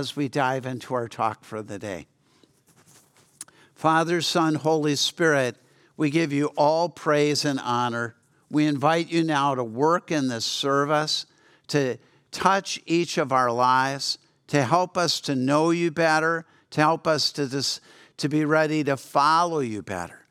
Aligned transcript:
as 0.00 0.14
we 0.14 0.28
dive 0.28 0.64
into 0.64 0.94
our 0.94 1.08
talk 1.08 1.42
for 1.42 1.60
the 1.60 1.76
day. 1.76 2.06
Father, 3.74 4.20
Son, 4.20 4.54
Holy 4.54 4.94
Spirit, 4.94 5.56
we 5.96 6.08
give 6.08 6.32
you 6.32 6.52
all 6.56 6.88
praise 6.88 7.44
and 7.44 7.58
honor. 7.58 8.14
We 8.48 8.66
invite 8.66 9.10
you 9.10 9.24
now 9.24 9.56
to 9.56 9.64
work 9.64 10.12
in 10.12 10.28
this 10.28 10.44
service, 10.44 11.26
to 11.66 11.98
touch 12.30 12.80
each 12.86 13.18
of 13.18 13.32
our 13.32 13.50
lives, 13.50 14.18
to 14.46 14.62
help 14.62 14.96
us 14.96 15.20
to 15.22 15.34
know 15.34 15.72
you 15.72 15.90
better, 15.90 16.46
to 16.70 16.80
help 16.80 17.08
us 17.08 17.32
to, 17.32 17.46
this, 17.46 17.80
to 18.18 18.28
be 18.28 18.44
ready 18.44 18.84
to 18.84 18.96
follow 18.96 19.58
you 19.58 19.82
better, 19.82 20.26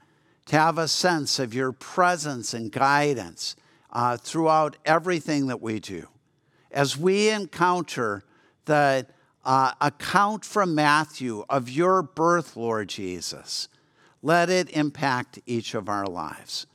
to 0.45 0.55
have 0.55 0.77
a 0.77 0.87
sense 0.87 1.39
of 1.39 1.53
your 1.53 1.73
presence 1.73 2.53
and 2.53 2.71
guidance 2.71 3.57
uh, 3.91 4.15
throughout 4.15 4.77
everything 4.85 5.47
that 5.47 5.61
we 5.61 5.81
do. 5.81 6.07
As 6.71 6.95
we 6.95 7.27
encounter 7.27 8.23
the 8.63 9.07
uh, 9.47 9.71
account 9.79 10.43
from 10.43 10.75
Matthew 10.75 11.45
of 11.49 11.69
your 11.69 12.01
birth, 12.01 12.57
Lord 12.57 12.89
Jesus, 12.89 13.69
let 14.21 14.49
it 14.49 14.69
impact 14.71 15.39
each 15.45 15.73
of 15.73 15.87
our 15.87 16.05
lives. 16.05 16.67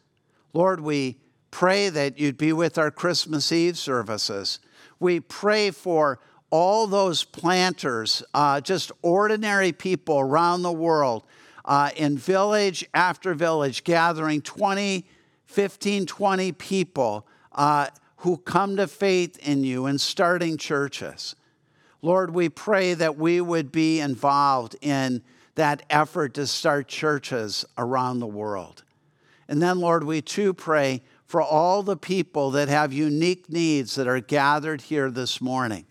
Lord, 0.54 0.80
we 0.80 1.18
pray 1.50 1.90
that 1.90 2.18
you'd 2.18 2.38
be 2.38 2.54
with 2.54 2.78
our 2.78 2.90
Christmas 2.90 3.52
Eve 3.52 3.76
services. 3.76 4.58
We 4.98 5.20
pray 5.20 5.70
for 5.70 6.18
all 6.48 6.86
those 6.86 7.24
planters, 7.24 8.22
uh, 8.32 8.62
just 8.62 8.90
ordinary 9.02 9.72
people 9.72 10.18
around 10.18 10.62
the 10.62 10.72
world, 10.72 11.24
uh, 11.66 11.90
in 11.94 12.16
village 12.16 12.86
after 12.94 13.34
village, 13.34 13.84
gathering 13.84 14.40
20, 14.40 15.06
15, 15.44 16.06
20 16.06 16.52
people 16.52 17.26
uh, 17.52 17.88
who 18.16 18.38
come 18.38 18.76
to 18.76 18.86
faith 18.86 19.38
in 19.46 19.62
you 19.62 19.84
and 19.84 20.00
starting 20.00 20.56
churches. 20.56 21.36
Lord, 22.02 22.34
we 22.34 22.48
pray 22.48 22.94
that 22.94 23.16
we 23.16 23.40
would 23.40 23.70
be 23.70 24.00
involved 24.00 24.76
in 24.80 25.22
that 25.54 25.84
effort 25.88 26.34
to 26.34 26.46
start 26.48 26.88
churches 26.88 27.64
around 27.78 28.18
the 28.18 28.26
world. 28.26 28.82
And 29.48 29.62
then, 29.62 29.78
Lord, 29.78 30.02
we 30.02 30.20
too 30.20 30.52
pray 30.52 31.02
for 31.26 31.40
all 31.40 31.82
the 31.82 31.96
people 31.96 32.50
that 32.50 32.68
have 32.68 32.92
unique 32.92 33.48
needs 33.48 33.94
that 33.94 34.08
are 34.08 34.20
gathered 34.20 34.82
here 34.82 35.10
this 35.10 35.40
morning. 35.40 35.86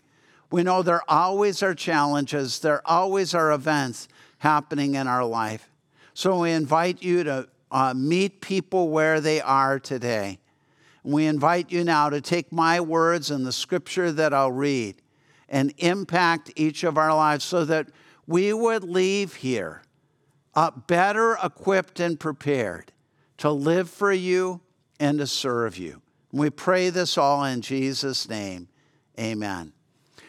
We 0.50 0.62
know 0.62 0.82
there 0.82 1.02
always 1.08 1.62
are 1.62 1.74
challenges, 1.74 2.60
there 2.60 2.86
always 2.86 3.34
are 3.34 3.50
events 3.50 4.06
happening 4.38 4.94
in 4.94 5.08
our 5.08 5.24
life. 5.24 5.70
So 6.12 6.40
we 6.40 6.52
invite 6.52 7.02
you 7.02 7.24
to 7.24 7.48
uh, 7.70 7.94
meet 7.94 8.42
people 8.42 8.90
where 8.90 9.20
they 9.20 9.40
are 9.40 9.80
today. 9.80 10.38
We 11.04 11.26
invite 11.26 11.72
you 11.72 11.84
now 11.84 12.10
to 12.10 12.20
take 12.20 12.52
my 12.52 12.80
words 12.80 13.30
and 13.30 13.46
the 13.46 13.52
scripture 13.52 14.12
that 14.12 14.34
I'll 14.34 14.52
read 14.52 15.01
and 15.52 15.72
impact 15.78 16.50
each 16.56 16.82
of 16.82 16.98
our 16.98 17.14
lives 17.14 17.44
so 17.44 17.64
that 17.66 17.86
we 18.26 18.52
would 18.52 18.82
leave 18.82 19.34
here 19.34 19.82
uh, 20.54 20.70
better 20.88 21.36
equipped 21.44 22.00
and 22.00 22.18
prepared 22.18 22.90
to 23.36 23.50
live 23.50 23.88
for 23.88 24.12
you 24.12 24.60
and 24.98 25.18
to 25.18 25.26
serve 25.26 25.76
you. 25.76 26.00
We 26.32 26.48
pray 26.48 26.88
this 26.88 27.18
all 27.18 27.44
in 27.44 27.60
Jesus' 27.60 28.28
name. 28.28 28.68
Amen. 29.20 29.72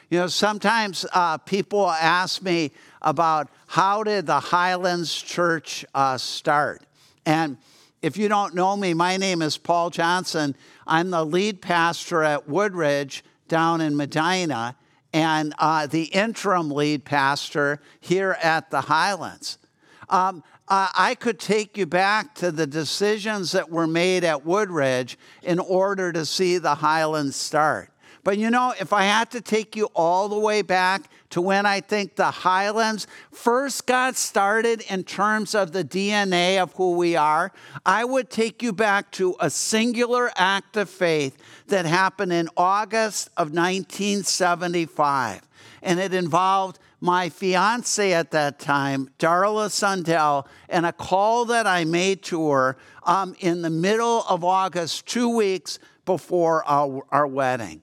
You 0.10 0.20
know, 0.20 0.28
sometimes 0.28 1.06
uh, 1.14 1.38
people 1.40 1.90
ask 1.90 2.42
me 2.42 2.72
about 3.02 3.50
how 3.68 4.04
did 4.04 4.26
the 4.26 4.40
Highlands 4.40 5.14
Church 5.14 5.86
uh, 5.96 6.18
start? 6.18 6.86
And 7.26 7.58
if 8.02 8.18
you 8.18 8.28
don't 8.28 8.54
know 8.54 8.76
me, 8.76 8.94
my 8.94 9.16
name 9.16 9.42
is 9.42 9.58
Paul 9.58 9.90
Johnson. 9.90 10.56
I'm 10.86 11.10
the 11.10 11.26
lead 11.26 11.62
pastor 11.62 12.22
at 12.24 12.50
Woodridge 12.50 13.24
down 13.48 13.80
in 13.80 13.96
Medina 13.96 14.76
and 15.14 15.54
uh, 15.60 15.88
the 15.88 16.06
interim 16.06 16.72
lead 16.72 17.06
pastor 17.06 17.80
here 18.00 18.36
at 18.42 18.72
the 18.72 18.82
Highlands. 18.82 19.60
Um, 20.10 20.44
I 20.68 21.16
could 21.20 21.40
take 21.40 21.78
you 21.78 21.86
back 21.86 22.34
to 22.36 22.52
the 22.52 22.66
decisions 22.66 23.52
that 23.52 23.70
were 23.70 23.86
made 23.86 24.24
at 24.24 24.44
Woodridge 24.44 25.20
in 25.44 25.60
order 25.60 26.12
to 26.12 26.26
see 26.26 26.58
the 26.58 26.76
Highlands 26.76 27.36
start. 27.36 27.93
But 28.24 28.38
you 28.38 28.50
know, 28.50 28.74
if 28.80 28.94
I 28.94 29.04
had 29.04 29.32
to 29.32 29.42
take 29.42 29.76
you 29.76 29.90
all 29.94 30.30
the 30.30 30.40
way 30.40 30.62
back 30.62 31.10
to 31.32 31.42
when 31.42 31.66
I 31.66 31.82
think 31.82 32.16
the 32.16 32.32
Highlands 32.32 33.06
first 33.32 33.86
got 33.86 34.16
started 34.16 34.82
in 34.90 35.04
terms 35.04 35.54
of 35.54 35.74
the 35.74 35.84
DNA 35.84 36.58
of 36.58 36.74
who 36.74 36.92
we 36.94 37.18
are, 37.18 37.52
I 37.86 38.06
would 38.06 38.30
take 38.30 38.64
you 38.64 38.72
back 38.72 39.12
to 39.14 39.36
a 39.42 39.50
singular 39.50 40.32
act 40.38 40.78
of 40.78 40.90
faith 40.90 41.38
that 41.68 41.86
happened 41.86 42.32
in 42.32 42.48
August 42.56 43.28
of 43.36 43.54
1975. 43.54 45.42
And 45.82 46.00
it 46.00 46.14
involved 46.14 46.80
my 47.02 47.28
fiance 47.28 48.14
at 48.14 48.32
that 48.32 48.60
time, 48.60 49.10
Darla 49.20 49.70
Sundell, 49.70 50.48
and 50.70 50.86
a 50.86 50.94
call 50.94 51.44
that 51.46 51.68
I 51.68 51.84
made 51.84 52.22
to 52.24 52.50
her 52.52 52.78
um, 53.06 53.36
in 53.40 53.62
the 53.62 53.70
middle 53.70 54.24
of 54.30 54.46
August, 54.46 55.06
two 55.06 55.36
weeks 55.36 55.80
before 56.06 56.64
our, 56.66 57.04
our 57.10 57.28
wedding. 57.28 57.82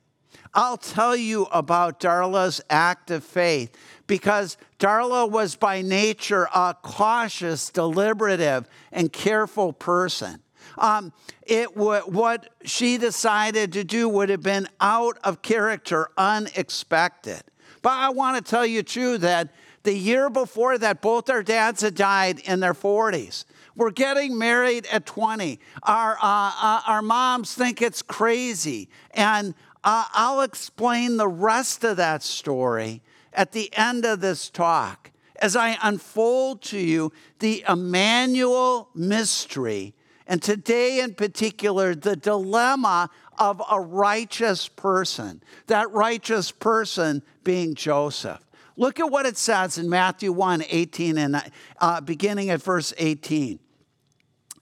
I'll 0.52 0.76
tell 0.76 1.14
you 1.14 1.44
about 1.52 2.00
Darla's 2.00 2.60
act 2.68 3.10
of 3.10 3.22
faith 3.22 3.76
because 4.06 4.56
Darla 4.78 5.30
was 5.30 5.54
by 5.54 5.82
nature 5.82 6.48
a 6.52 6.74
cautious, 6.82 7.70
deliberative, 7.70 8.68
and 8.90 9.12
careful 9.12 9.72
person. 9.72 10.42
Um, 10.76 11.12
it 11.42 11.74
w- 11.74 12.02
what 12.02 12.52
she 12.64 12.98
decided 12.98 13.72
to 13.74 13.84
do 13.84 14.08
would 14.08 14.28
have 14.28 14.42
been 14.42 14.68
out 14.80 15.18
of 15.22 15.42
character, 15.42 16.08
unexpected. 16.16 17.42
But 17.82 17.92
I 17.92 18.10
want 18.10 18.44
to 18.44 18.50
tell 18.50 18.66
you, 18.66 18.82
too, 18.82 19.18
that 19.18 19.54
the 19.82 19.94
year 19.94 20.28
before 20.28 20.76
that, 20.78 21.00
both 21.00 21.30
our 21.30 21.42
dads 21.42 21.82
had 21.82 21.94
died 21.94 22.40
in 22.40 22.60
their 22.60 22.74
40s. 22.74 23.44
We're 23.76 23.90
getting 23.90 24.36
married 24.36 24.86
at 24.92 25.06
20. 25.06 25.58
Our, 25.84 26.18
uh, 26.20 26.52
uh, 26.60 26.82
our 26.86 27.02
moms 27.02 27.54
think 27.54 27.80
it's 27.80 28.02
crazy. 28.02 28.90
And 29.12 29.54
I'll 29.82 30.42
explain 30.42 31.16
the 31.16 31.28
rest 31.28 31.84
of 31.84 31.96
that 31.96 32.22
story 32.22 33.02
at 33.32 33.52
the 33.52 33.70
end 33.76 34.04
of 34.04 34.20
this 34.20 34.50
talk 34.50 35.10
as 35.40 35.56
I 35.56 35.78
unfold 35.82 36.62
to 36.62 36.78
you 36.78 37.12
the 37.38 37.64
Immanuel 37.68 38.90
mystery, 38.94 39.94
and 40.26 40.42
today 40.42 41.00
in 41.00 41.14
particular, 41.14 41.94
the 41.94 42.14
dilemma 42.14 43.10
of 43.38 43.62
a 43.70 43.80
righteous 43.80 44.68
person, 44.68 45.42
that 45.66 45.90
righteous 45.90 46.50
person 46.50 47.22
being 47.42 47.74
Joseph. 47.74 48.46
Look 48.76 49.00
at 49.00 49.10
what 49.10 49.26
it 49.26 49.36
says 49.36 49.78
in 49.78 49.88
Matthew 49.88 50.30
1 50.30 50.64
18 50.68 51.18
and 51.18 51.42
uh, 51.80 52.00
beginning 52.00 52.50
at 52.50 52.62
verse 52.62 52.92
18. 52.98 53.58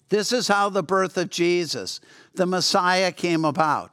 This 0.08 0.32
is 0.32 0.48
how 0.48 0.70
the 0.70 0.82
birth 0.82 1.16
of 1.18 1.28
Jesus, 1.28 2.00
the 2.34 2.46
Messiah, 2.46 3.12
came 3.12 3.44
about. 3.44 3.92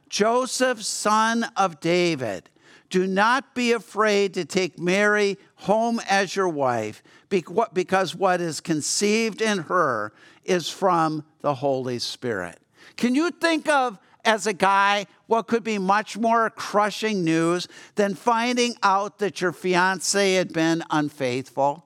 Joseph, 0.11 0.83
son 0.83 1.45
of 1.55 1.79
David, 1.79 2.49
do 2.89 3.07
not 3.07 3.55
be 3.55 3.71
afraid 3.71 4.33
to 4.33 4.43
take 4.43 4.77
Mary 4.77 5.37
home 5.55 6.01
as 6.09 6.35
your 6.35 6.49
wife, 6.49 7.01
because 7.29 8.13
what 8.13 8.41
is 8.41 8.59
conceived 8.59 9.41
in 9.41 9.59
her 9.59 10.11
is 10.43 10.69
from 10.69 11.23
the 11.39 11.55
Holy 11.55 11.97
Spirit. 11.97 12.59
Can 12.97 13.15
you 13.15 13.31
think 13.31 13.69
of, 13.69 13.97
as 14.25 14.45
a 14.45 14.53
guy, 14.53 15.05
what 15.27 15.47
could 15.47 15.63
be 15.63 15.77
much 15.77 16.17
more 16.17 16.49
crushing 16.49 17.23
news 17.23 17.69
than 17.95 18.13
finding 18.13 18.75
out 18.83 19.19
that 19.19 19.39
your 19.39 19.53
fiance 19.53 20.33
had 20.33 20.51
been 20.51 20.83
unfaithful? 20.91 21.85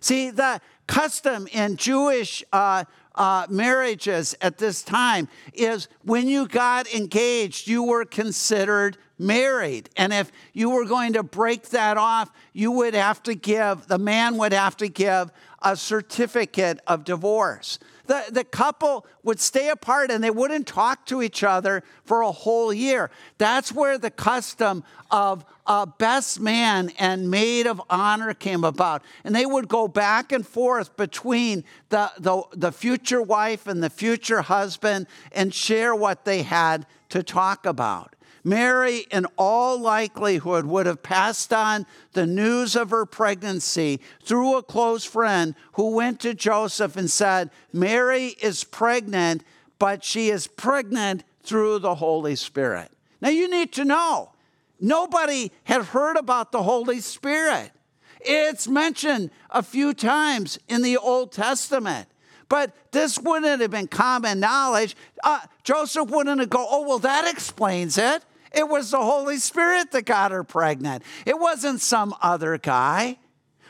See, 0.00 0.30
the 0.30 0.62
custom 0.86 1.46
in 1.52 1.76
Jewish 1.76 2.42
uh, 2.52 2.84
uh, 3.16 3.46
marriages 3.48 4.34
at 4.40 4.58
this 4.58 4.82
time 4.82 5.28
is 5.54 5.88
when 6.02 6.28
you 6.28 6.46
got 6.46 6.92
engaged, 6.92 7.66
you 7.66 7.82
were 7.82 8.04
considered 8.04 8.98
married. 9.18 9.88
And 9.96 10.12
if 10.12 10.30
you 10.52 10.70
were 10.70 10.84
going 10.84 11.14
to 11.14 11.22
break 11.22 11.70
that 11.70 11.96
off, 11.96 12.30
you 12.52 12.70
would 12.72 12.94
have 12.94 13.22
to 13.24 13.34
give, 13.34 13.86
the 13.86 13.98
man 13.98 14.36
would 14.36 14.52
have 14.52 14.76
to 14.78 14.88
give 14.88 15.30
a 15.62 15.76
certificate 15.76 16.80
of 16.86 17.04
divorce. 17.04 17.78
The, 18.06 18.24
the 18.30 18.44
couple 18.44 19.06
would 19.22 19.40
stay 19.40 19.68
apart 19.68 20.10
and 20.10 20.22
they 20.22 20.30
wouldn't 20.30 20.66
talk 20.66 21.06
to 21.06 21.22
each 21.22 21.42
other 21.44 21.82
for 22.04 22.22
a 22.22 22.32
whole 22.32 22.72
year. 22.72 23.10
That's 23.38 23.72
where 23.72 23.98
the 23.98 24.10
custom 24.10 24.84
of 25.10 25.44
a 25.66 25.86
best 25.86 26.40
man 26.40 26.90
and 26.98 27.30
maid 27.30 27.66
of 27.66 27.80
honor 27.90 28.34
came 28.34 28.64
about. 28.64 29.02
And 29.24 29.34
they 29.34 29.46
would 29.46 29.68
go 29.68 29.88
back 29.88 30.32
and 30.32 30.46
forth 30.46 30.96
between 30.96 31.64
the, 31.90 32.10
the, 32.18 32.42
the 32.52 32.72
future 32.72 33.22
wife 33.22 33.66
and 33.66 33.82
the 33.82 33.90
future 33.90 34.42
husband 34.42 35.06
and 35.32 35.52
share 35.54 35.94
what 35.94 36.24
they 36.24 36.42
had 36.42 36.86
to 37.10 37.22
talk 37.22 37.66
about. 37.66 38.15
Mary, 38.46 38.98
in 39.10 39.26
all 39.36 39.76
likelihood, 39.76 40.64
would 40.66 40.86
have 40.86 41.02
passed 41.02 41.52
on 41.52 41.84
the 42.12 42.24
news 42.24 42.76
of 42.76 42.90
her 42.90 43.04
pregnancy 43.04 44.00
through 44.22 44.56
a 44.56 44.62
close 44.62 45.04
friend 45.04 45.56
who 45.72 45.90
went 45.90 46.20
to 46.20 46.32
Joseph 46.32 46.96
and 46.96 47.10
said, 47.10 47.50
Mary 47.72 48.36
is 48.40 48.62
pregnant, 48.62 49.42
but 49.80 50.04
she 50.04 50.30
is 50.30 50.46
pregnant 50.46 51.24
through 51.42 51.80
the 51.80 51.96
Holy 51.96 52.36
Spirit. 52.36 52.92
Now, 53.20 53.30
you 53.30 53.50
need 53.50 53.72
to 53.72 53.84
know 53.84 54.30
nobody 54.78 55.50
had 55.64 55.86
heard 55.86 56.16
about 56.16 56.52
the 56.52 56.62
Holy 56.62 57.00
Spirit. 57.00 57.72
It's 58.20 58.68
mentioned 58.68 59.32
a 59.50 59.60
few 59.60 59.92
times 59.92 60.56
in 60.68 60.82
the 60.82 60.98
Old 60.98 61.32
Testament. 61.32 62.06
But 62.48 62.76
this 62.92 63.18
wouldn't 63.18 63.60
have 63.60 63.72
been 63.72 63.88
common 63.88 64.38
knowledge. 64.38 64.96
Uh, 65.24 65.40
Joseph 65.64 66.10
wouldn't 66.10 66.38
have 66.38 66.48
go, 66.48 66.64
oh, 66.70 66.86
well, 66.86 67.00
that 67.00 67.28
explains 67.28 67.98
it. 67.98 68.22
It 68.56 68.68
was 68.68 68.90
the 68.90 69.02
Holy 69.02 69.36
Spirit 69.36 69.90
that 69.92 70.06
got 70.06 70.32
her 70.32 70.42
pregnant. 70.42 71.02
It 71.26 71.38
wasn't 71.38 71.82
some 71.82 72.14
other 72.22 72.56
guy. 72.56 73.18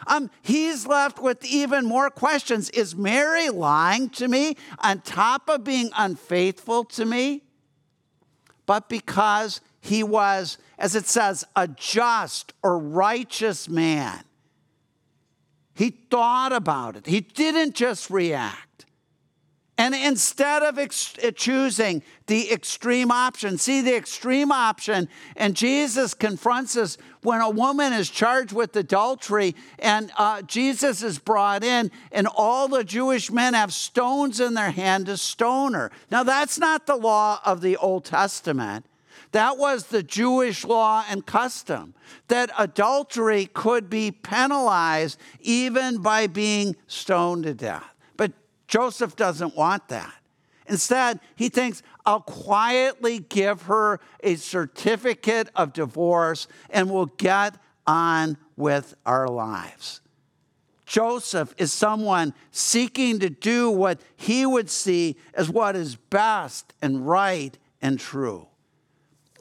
Um, 0.06 0.30
he's 0.42 0.86
left 0.86 1.20
with 1.20 1.44
even 1.44 1.84
more 1.84 2.08
questions. 2.08 2.70
Is 2.70 2.94
Mary 2.94 3.50
lying 3.50 4.10
to 4.10 4.28
me 4.28 4.56
on 4.78 5.00
top 5.00 5.48
of 5.48 5.64
being 5.64 5.90
unfaithful 5.96 6.84
to 6.84 7.04
me? 7.04 7.42
But 8.64 8.88
because 8.88 9.60
he 9.80 10.04
was, 10.04 10.58
as 10.78 10.94
it 10.94 11.06
says, 11.06 11.44
a 11.56 11.66
just 11.66 12.52
or 12.62 12.78
righteous 12.78 13.68
man, 13.68 14.22
he 15.74 15.90
thought 15.90 16.52
about 16.52 16.94
it. 16.94 17.06
He 17.06 17.20
didn't 17.20 17.74
just 17.74 18.08
react. 18.08 18.65
And 19.78 19.94
instead 19.94 20.62
of 20.62 20.78
ex- 20.78 21.14
choosing 21.34 22.02
the 22.28 22.50
extreme 22.50 23.10
option, 23.10 23.58
see 23.58 23.82
the 23.82 23.94
extreme 23.94 24.50
option, 24.50 25.08
and 25.36 25.54
Jesus 25.54 26.14
confronts 26.14 26.78
us 26.78 26.96
when 27.22 27.42
a 27.42 27.50
woman 27.50 27.92
is 27.92 28.08
charged 28.08 28.52
with 28.52 28.74
adultery, 28.74 29.54
and 29.78 30.10
uh, 30.16 30.40
Jesus 30.42 31.02
is 31.02 31.18
brought 31.18 31.62
in, 31.62 31.90
and 32.10 32.26
all 32.36 32.68
the 32.68 32.84
Jewish 32.84 33.30
men 33.30 33.52
have 33.52 33.74
stones 33.74 34.40
in 34.40 34.54
their 34.54 34.70
hand 34.70 35.06
to 35.06 35.18
stone 35.18 35.74
her. 35.74 35.90
Now, 36.10 36.22
that's 36.22 36.58
not 36.58 36.86
the 36.86 36.96
law 36.96 37.40
of 37.44 37.60
the 37.60 37.76
Old 37.76 38.06
Testament. 38.06 38.86
That 39.32 39.58
was 39.58 39.86
the 39.86 40.02
Jewish 40.02 40.64
law 40.64 41.04
and 41.10 41.26
custom, 41.26 41.92
that 42.28 42.50
adultery 42.58 43.50
could 43.52 43.90
be 43.90 44.10
penalized 44.10 45.18
even 45.40 45.98
by 45.98 46.28
being 46.28 46.76
stoned 46.86 47.42
to 47.44 47.52
death. 47.52 47.95
Joseph 48.68 49.16
doesn't 49.16 49.56
want 49.56 49.88
that. 49.88 50.14
Instead, 50.68 51.20
he 51.36 51.48
thinks, 51.48 51.82
I'll 52.04 52.20
quietly 52.20 53.20
give 53.20 53.62
her 53.62 54.00
a 54.20 54.36
certificate 54.36 55.48
of 55.54 55.72
divorce 55.72 56.48
and 56.70 56.90
we'll 56.90 57.06
get 57.06 57.56
on 57.86 58.36
with 58.56 58.94
our 59.04 59.28
lives. 59.28 60.00
Joseph 60.86 61.54
is 61.58 61.72
someone 61.72 62.32
seeking 62.52 63.18
to 63.18 63.28
do 63.28 63.70
what 63.70 64.00
he 64.16 64.46
would 64.46 64.70
see 64.70 65.16
as 65.34 65.50
what 65.50 65.74
is 65.74 65.96
best 65.96 66.72
and 66.80 67.06
right 67.06 67.58
and 67.82 67.98
true. 67.98 68.46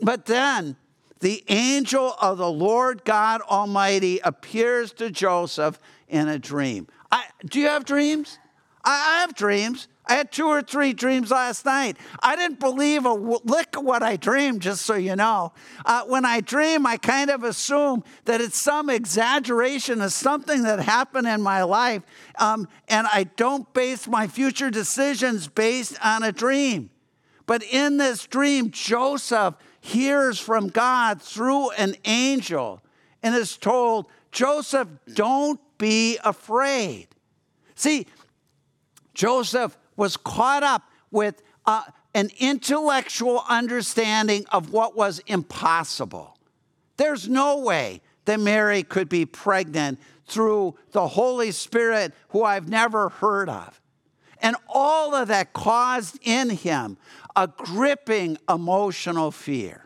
But 0.01 0.25
then 0.25 0.75
the 1.19 1.43
angel 1.47 2.15
of 2.19 2.37
the 2.39 2.51
Lord 2.51 3.05
God 3.05 3.41
Almighty 3.41 4.19
appears 4.19 4.91
to 4.93 5.09
Joseph 5.09 5.79
in 6.07 6.27
a 6.27 6.39
dream. 6.39 6.87
I, 7.11 7.25
do 7.45 7.59
you 7.59 7.67
have 7.67 7.85
dreams? 7.85 8.39
I 8.85 9.21
have 9.21 9.35
dreams. 9.35 9.87
I 10.07 10.13
had 10.13 10.31
two 10.31 10.45
or 10.45 10.61
three 10.61 10.93
dreams 10.93 11.31
last 11.31 11.65
night. 11.65 11.97
I 12.21 12.35
didn't 12.35 12.59
believe 12.59 13.05
a 13.05 13.13
lick 13.13 13.75
of 13.75 13.83
what 13.83 14.03
I 14.03 14.17
dreamed, 14.17 14.61
just 14.61 14.85
so 14.85 14.93
you 14.93 15.15
know. 15.15 15.51
Uh, 15.83 16.03
when 16.03 16.25
I 16.25 16.41
dream, 16.41 16.85
I 16.85 16.97
kind 16.97 17.31
of 17.31 17.43
assume 17.43 18.03
that 18.25 18.39
it's 18.39 18.59
some 18.59 18.91
exaggeration 18.91 20.01
of 20.01 20.13
something 20.13 20.61
that 20.61 20.79
happened 20.79 21.27
in 21.27 21.41
my 21.41 21.63
life, 21.63 22.03
um, 22.37 22.67
and 22.87 23.07
I 23.07 23.23
don't 23.35 23.71
base 23.73 24.07
my 24.07 24.27
future 24.27 24.69
decisions 24.69 25.47
based 25.47 25.97
on 26.05 26.21
a 26.21 26.31
dream. 26.31 26.91
But 27.47 27.63
in 27.63 27.97
this 27.97 28.27
dream, 28.27 28.69
Joseph 28.71 29.55
hears 29.81 30.39
from 30.39 30.67
God 30.67 31.21
through 31.21 31.71
an 31.71 31.95
angel 32.05 32.81
and 33.23 33.35
is 33.35 33.57
told, 33.57 34.07
Joseph, 34.31 34.87
don't 35.13 35.59
be 35.77 36.17
afraid. 36.23 37.07
See, 37.75 38.07
Joseph 39.15 39.77
was 39.95 40.17
caught 40.17 40.61
up 40.61 40.83
with 41.09 41.41
uh, 41.65 41.83
an 42.13 42.29
intellectual 42.39 43.43
understanding 43.49 44.45
of 44.51 44.71
what 44.71 44.95
was 44.95 45.19
impossible. 45.25 46.37
There's 46.97 47.27
no 47.27 47.59
way 47.59 48.01
that 48.25 48.39
Mary 48.39 48.83
could 48.83 49.09
be 49.09 49.25
pregnant 49.25 49.99
through 50.27 50.75
the 50.91 51.07
Holy 51.07 51.51
Spirit, 51.51 52.13
who 52.29 52.43
I've 52.43 52.69
never 52.69 53.09
heard 53.09 53.49
of. 53.49 53.81
And 54.41 54.55
all 54.67 55.15
of 55.15 55.27
that 55.29 55.53
caused 55.53 56.19
in 56.21 56.49
him 56.49 56.97
a 57.35 57.47
gripping 57.47 58.37
emotional 58.49 59.31
fear. 59.31 59.85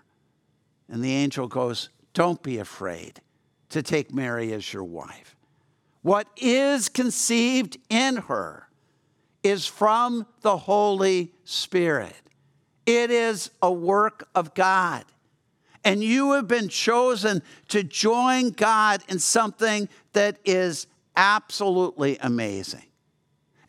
And 0.87 1.03
the 1.03 1.11
angel 1.11 1.47
goes, 1.47 1.89
Don't 2.13 2.41
be 2.41 2.57
afraid 2.57 3.21
to 3.69 3.83
take 3.83 4.13
Mary 4.13 4.53
as 4.53 4.73
your 4.73 4.83
wife. 4.83 5.35
What 6.01 6.27
is 6.37 6.89
conceived 6.89 7.77
in 7.89 8.17
her 8.17 8.68
is 9.43 9.65
from 9.65 10.25
the 10.41 10.57
Holy 10.57 11.31
Spirit. 11.43 12.15
It 12.85 13.11
is 13.11 13.51
a 13.61 13.71
work 13.71 14.27
of 14.35 14.53
God. 14.53 15.05
And 15.83 16.03
you 16.03 16.33
have 16.33 16.47
been 16.47 16.67
chosen 16.67 17.41
to 17.69 17.83
join 17.83 18.49
God 18.49 19.01
in 19.07 19.19
something 19.19 19.87
that 20.13 20.37
is 20.43 20.87
absolutely 21.15 22.17
amazing. 22.21 22.85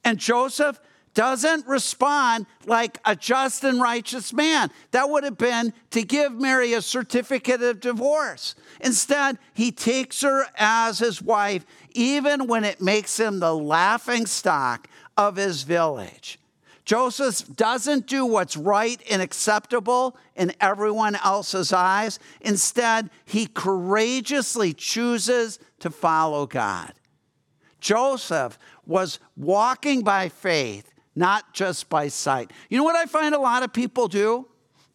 And 0.05 0.19
Joseph 0.19 0.81
doesn't 1.15 1.67
respond 1.67 2.47
like 2.67 2.99
a 3.05 3.17
just 3.17 3.65
and 3.65 3.81
righteous 3.81 4.33
man. 4.33 4.71
That 4.93 5.11
would 5.11 5.25
have 5.25 5.39
been 5.39 5.73
to 5.91 6.03
give 6.03 6.33
Mary 6.33 6.73
a 6.73 6.83
certificate 6.83 7.63
of 7.63 7.81
divorce. 7.81 8.55
Instead, 8.81 9.39
he 9.53 9.73
takes 9.73 10.23
her 10.23 10.47
as 10.57 11.01
his 11.01 11.21
wife, 11.21 11.67
even 11.93 12.47
when 12.47 12.65
it 12.65 12.81
makes 12.81 13.19
him 13.19 13.41
the 13.41 13.55
laughing 13.55 14.27
stock 14.27 14.89
of 15.17 15.37
his 15.37 15.63
village. 15.63 16.39
Joseph 16.85 17.47
doesn't 17.55 18.07
do 18.07 18.27
what's 18.27 18.57
right 18.57 19.01
and 19.11 19.23
acceptable 19.23 20.17
in 20.35 20.53
everyone 20.61 21.15
else's 21.17 21.73
eyes. 21.73 22.19
Instead, 22.41 23.11
he 23.25 23.47
courageously 23.47 24.73
chooses 24.73 25.59
to 25.79 25.91
follow 25.91 26.47
God. 26.47 26.93
Joseph 27.81 28.59
was 28.87 29.21
walking 29.37 30.03
by 30.03 30.29
faith, 30.29 30.93
not 31.15 31.55
just 31.55 31.89
by 31.89 32.09
sight. 32.09 32.53
You 32.69 32.79
know 32.79 32.85
what 32.85 32.97
I 32.97 33.07
find 33.07 33.35
a 33.35 33.41
lot 33.41 33.63
of 33.63 33.73
people 33.73 34.09
do 34.09 34.49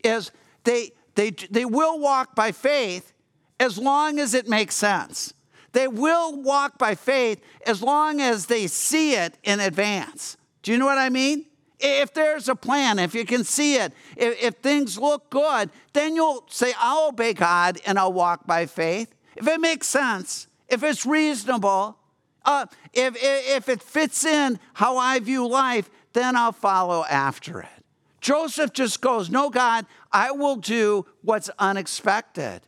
is 0.03 0.31
they 0.65 0.91
they 1.15 1.31
they 1.49 1.65
will 1.65 1.99
walk 1.99 2.35
by 2.35 2.51
faith 2.51 3.13
as 3.59 3.77
long 3.77 4.19
as 4.19 4.33
it 4.33 4.47
makes 4.47 4.75
sense. 4.75 5.33
They 5.75 5.89
will 5.89 6.41
walk 6.41 6.77
by 6.77 6.95
faith 6.95 7.43
as 7.67 7.83
long 7.83 8.21
as 8.21 8.45
they 8.45 8.65
see 8.67 9.13
it 9.15 9.37
in 9.43 9.59
advance. 9.59 10.37
Do 10.63 10.71
you 10.71 10.77
know 10.77 10.85
what 10.85 10.97
I 10.97 11.09
mean? 11.09 11.47
If 11.81 12.13
there's 12.13 12.47
a 12.47 12.55
plan, 12.55 12.97
if 12.97 13.13
you 13.13 13.25
can 13.25 13.43
see 13.43 13.75
it, 13.75 13.91
if, 14.15 14.41
if 14.41 14.55
things 14.55 14.97
look 14.97 15.29
good, 15.29 15.69
then 15.91 16.15
you'll 16.15 16.45
say, 16.49 16.71
I'll 16.79 17.09
obey 17.09 17.33
God 17.33 17.77
and 17.85 17.99
I'll 17.99 18.13
walk 18.13 18.47
by 18.47 18.67
faith. 18.67 19.13
If 19.35 19.49
it 19.49 19.59
makes 19.59 19.87
sense, 19.87 20.47
if 20.69 20.81
it's 20.81 21.05
reasonable, 21.05 21.97
uh, 22.45 22.67
if, 22.93 23.17
if 23.19 23.67
it 23.67 23.83
fits 23.83 24.23
in 24.23 24.61
how 24.75 24.95
I 24.95 25.19
view 25.19 25.45
life, 25.45 25.89
then 26.13 26.37
I'll 26.37 26.53
follow 26.53 27.03
after 27.03 27.59
it. 27.59 27.83
Joseph 28.21 28.71
just 28.71 29.01
goes, 29.01 29.29
No, 29.29 29.49
God, 29.49 29.85
I 30.09 30.31
will 30.31 30.55
do 30.55 31.05
what's 31.21 31.49
unexpected. 31.59 32.61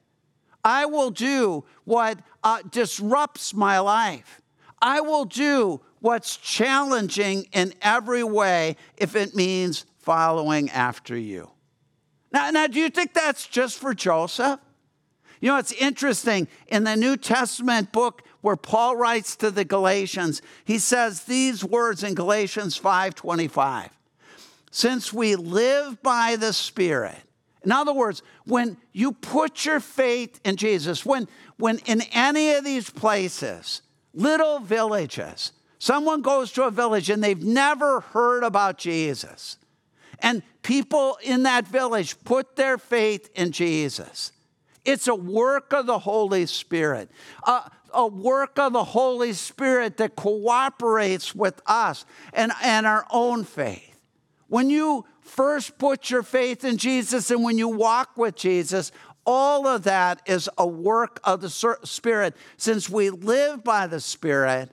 I 0.68 0.86
will 0.86 1.12
do 1.12 1.64
what 1.86 2.20
uh, 2.48 2.62
disrupts 2.72 3.54
my 3.54 3.78
life. 3.80 4.42
I 4.82 5.02
will 5.02 5.26
do 5.26 5.82
what's 6.00 6.38
challenging 6.38 7.46
in 7.52 7.74
every 7.82 8.24
way 8.24 8.78
if 8.96 9.18
it 9.18 9.36
means 9.36 9.86
following 9.98 10.70
after 10.70 11.18
you. 11.18 11.52
Now, 12.32 12.50
now, 12.52 12.68
do 12.68 12.80
you 12.80 12.90
think 12.90 13.14
that's 13.14 13.48
just 13.48 13.78
for 13.78 13.94
Joseph? 13.94 14.62
You 15.42 15.50
know, 15.50 15.58
it's 15.58 15.74
interesting. 15.74 16.48
In 16.68 16.86
the 16.86 16.96
New 16.96 17.18
Testament 17.18 17.92
book 17.92 18.24
where 18.40 18.56
Paul 18.56 18.96
writes 18.96 19.36
to 19.38 19.52
the 19.52 19.66
Galatians, 19.66 20.42
he 20.64 20.80
says 20.80 21.24
these 21.24 21.66
words 21.66 22.02
in 22.02 22.14
Galatians 22.14 22.78
5:25. 22.78 23.90
Since 24.72 25.12
we 25.12 25.36
live 25.36 26.02
by 26.02 26.38
the 26.38 26.54
Spirit. 26.54 27.18
In 27.68 27.74
other 27.74 27.92
words, 27.92 28.22
when 28.46 28.78
you 28.94 29.12
put 29.12 29.66
your 29.66 29.82
faith 29.82 30.40
in 30.46 30.56
Jesus, 30.56 31.06
when, 31.06 31.28
when 31.58 31.80
in 31.80 32.02
any 32.14 32.52
of 32.54 32.64
these 32.64 32.90
places, 32.90 33.82
little 34.14 34.60
villages, 34.60 35.52
someone 35.80 36.22
goes 36.22 36.52
to 36.54 36.64
a 36.64 36.72
village 36.72 37.10
and 37.10 37.24
they've 37.24 37.44
never 37.44 38.02
heard 38.02 38.44
about 38.44 38.78
Jesus, 38.78 39.58
and 40.20 40.42
people 40.64 41.18
in 41.24 41.44
that 41.44 41.68
village 41.68 42.16
put 42.24 42.56
their 42.56 42.78
faith 42.78 43.30
in 43.36 43.52
Jesus. 43.52 44.32
It's 44.86 45.08
a 45.08 45.16
work 45.16 45.74
of 45.74 45.86
the 45.86 46.00
Holy 46.00 46.46
Spirit, 46.46 47.12
a, 47.44 47.70
a 47.94 48.08
work 48.08 48.58
of 48.58 48.74
the 48.74 48.84
Holy 48.84 49.34
Spirit 49.34 49.98
that 49.98 50.16
cooperates 50.16 51.36
with 51.36 51.62
us 51.66 52.06
and, 52.34 52.52
and 52.64 52.86
our 52.86 53.06
own 53.12 53.44
faith. 53.44 54.00
When 54.48 54.70
you 54.70 55.06
first 55.22 55.78
put 55.78 56.10
your 56.10 56.24
faith 56.24 56.64
in 56.64 56.78
Jesus 56.78 57.30
and 57.32 57.44
when 57.44 57.58
you 57.58 57.68
walk 57.68 58.16
with 58.16 58.36
Jesus, 58.36 58.92
all 59.28 59.68
of 59.68 59.84
that 59.84 60.22
is 60.26 60.50
a 60.58 60.66
work 60.66 61.20
of 61.26 61.42
the 61.42 61.50
Spirit. 61.84 62.36
Since 62.56 62.90
we 62.90 63.10
live 63.10 63.64
by 63.64 63.86
the 63.86 64.00
Spirit, 64.00 64.72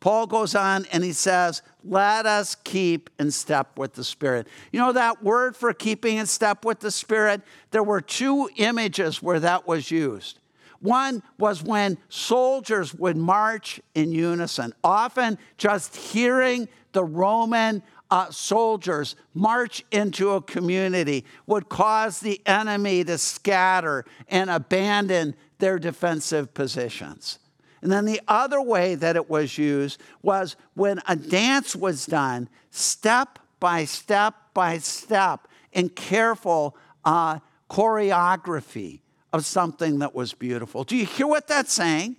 Paul 0.00 0.26
goes 0.26 0.54
on 0.54 0.86
and 0.92 1.02
he 1.02 1.14
says, 1.14 1.62
Let 1.82 2.26
us 2.26 2.54
keep 2.54 3.08
in 3.18 3.30
step 3.30 3.78
with 3.78 3.94
the 3.94 4.04
Spirit. 4.04 4.46
You 4.70 4.78
know 4.78 4.92
that 4.92 5.24
word 5.24 5.56
for 5.56 5.72
keeping 5.72 6.18
in 6.18 6.26
step 6.26 6.64
with 6.64 6.80
the 6.80 6.90
Spirit? 6.90 7.40
There 7.70 7.82
were 7.82 8.02
two 8.02 8.50
images 8.56 9.22
where 9.22 9.40
that 9.40 9.66
was 9.66 9.90
used. 9.90 10.38
One 10.80 11.22
was 11.38 11.62
when 11.62 11.96
soldiers 12.10 12.94
would 12.94 13.16
march 13.16 13.80
in 13.94 14.12
unison, 14.12 14.74
often 14.84 15.38
just 15.56 15.96
hearing 15.96 16.68
the 16.92 17.02
Roman 17.02 17.82
uh, 18.10 18.30
soldiers 18.30 19.16
march 19.34 19.84
into 19.90 20.30
a 20.30 20.42
community 20.42 21.24
would 21.46 21.68
cause 21.68 22.20
the 22.20 22.40
enemy 22.46 23.04
to 23.04 23.18
scatter 23.18 24.04
and 24.28 24.50
abandon 24.50 25.34
their 25.58 25.78
defensive 25.78 26.54
positions. 26.54 27.38
And 27.82 27.92
then 27.92 28.04
the 28.04 28.20
other 28.26 28.60
way 28.60 28.94
that 28.94 29.16
it 29.16 29.28
was 29.28 29.58
used 29.58 30.00
was 30.22 30.56
when 30.74 31.00
a 31.06 31.16
dance 31.16 31.76
was 31.76 32.06
done, 32.06 32.48
step 32.70 33.38
by 33.60 33.84
step 33.84 34.34
by 34.54 34.78
step, 34.78 35.48
in 35.72 35.88
careful 35.90 36.76
uh, 37.04 37.38
choreography 37.70 39.00
of 39.32 39.44
something 39.44 39.98
that 39.98 40.14
was 40.14 40.32
beautiful. 40.32 40.84
Do 40.84 40.96
you 40.96 41.04
hear 41.04 41.26
what 41.26 41.46
that's 41.46 41.72
saying? 41.72 42.16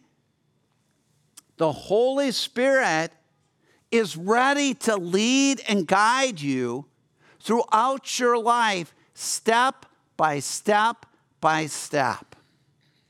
The 1.58 1.72
Holy 1.72 2.32
Spirit 2.32 3.12
is 3.92 4.18
ready 4.18 4.74
to 4.74 4.98
lead 4.98 5.62
and 5.68 5.88
guide 5.88 6.42
you 6.42 6.86
throughout 7.40 8.20
your 8.20 8.38
life, 8.38 8.94
step 9.14 9.86
by 10.18 10.40
step 10.40 11.06
by 11.40 11.66
step. 11.68 12.36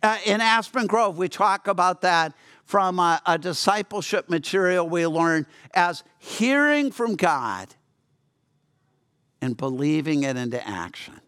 Uh, 0.04 0.18
in 0.26 0.42
Aspen 0.42 0.86
Grove, 0.86 1.18
we 1.18 1.28
talk 1.28 1.68
about 1.68 2.02
that 2.02 2.34
from 2.66 3.00
a, 3.00 3.22
a 3.26 3.38
discipleship 3.38 4.30
material 4.30 4.88
we 4.88 5.08
learn 5.08 5.48
as 5.74 6.04
hearing 6.20 6.92
from 6.92 7.16
God 7.16 7.74
and 9.42 9.56
believing 9.56 10.24
it 10.24 10.38
into 10.38 10.66
action. 10.68 11.20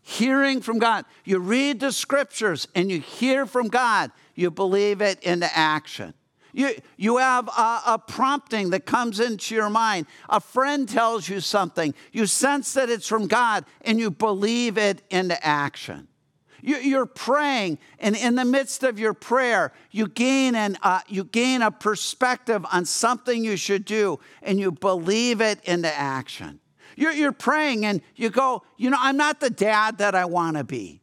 Hearing 0.00 0.62
from 0.62 0.78
God. 0.78 1.04
You 1.24 1.38
read 1.38 1.80
the 1.80 1.92
scriptures 1.92 2.66
and 2.74 2.90
you 2.90 3.00
hear 3.00 3.44
from 3.44 3.68
God, 3.68 4.10
you 4.34 4.50
believe 4.50 5.02
it 5.02 5.20
into 5.22 5.48
action. 5.54 6.14
You, 6.58 6.74
you 6.96 7.18
have 7.18 7.46
a, 7.46 7.82
a, 7.86 8.02
prompting 8.04 8.70
that 8.70 8.84
comes 8.84 9.20
into 9.20 9.54
your 9.54 9.70
mind. 9.70 10.06
A 10.28 10.40
friend 10.40 10.88
tells 10.88 11.28
you 11.28 11.38
something. 11.38 11.94
You 12.10 12.26
sense 12.26 12.72
that 12.72 12.90
it's 12.90 13.06
from 13.06 13.28
God 13.28 13.64
and 13.82 14.00
you 14.00 14.10
believe 14.10 14.76
it 14.76 15.02
into 15.08 15.40
action. 15.46 16.08
You, 16.60 16.98
are 16.98 17.06
praying, 17.06 17.78
and 18.00 18.16
in 18.16 18.34
the 18.34 18.44
midst 18.44 18.82
of 18.82 18.98
your 18.98 19.14
prayer, 19.14 19.72
you 19.92 20.08
gain, 20.08 20.56
an, 20.56 20.76
uh, 20.82 20.98
you 21.06 21.22
gain 21.22 21.62
a 21.62 21.70
perspective 21.70 22.66
on 22.72 22.84
something 22.86 23.44
you 23.44 23.56
should 23.56 23.84
do 23.84 24.18
and 24.42 24.58
you 24.58 24.72
believe 24.72 25.40
it 25.40 25.62
into 25.62 25.96
action. 25.96 26.58
You're, 26.96 27.12
you're 27.12 27.30
praying 27.30 27.86
and 27.86 28.02
you 28.16 28.30
go, 28.30 28.64
You 28.76 28.90
know, 28.90 28.98
I'm 28.98 29.16
not 29.16 29.38
the 29.38 29.50
dad 29.50 29.98
that 29.98 30.16
I 30.16 30.24
want 30.24 30.56
to 30.56 30.64
be. 30.64 30.97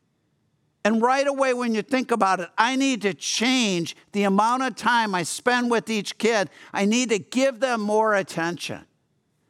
And 0.85 1.01
right 1.01 1.25
away, 1.25 1.55
when 1.55 1.73
you 1.73 1.81
think 1.81 2.11
about 2.11 2.39
it, 2.39 2.49
I 2.59 2.75
need 2.75 3.01
to 3.01 3.15
change 3.15 3.95
the 4.11 4.23
amount 4.23 4.61
of 4.61 4.75
time 4.75 5.15
I 5.15 5.23
spend 5.23 5.71
with 5.71 5.89
each 5.89 6.19
kid. 6.19 6.47
I 6.71 6.85
need 6.85 7.09
to 7.09 7.17
give 7.17 7.59
them 7.59 7.81
more 7.81 8.13
attention. 8.13 8.85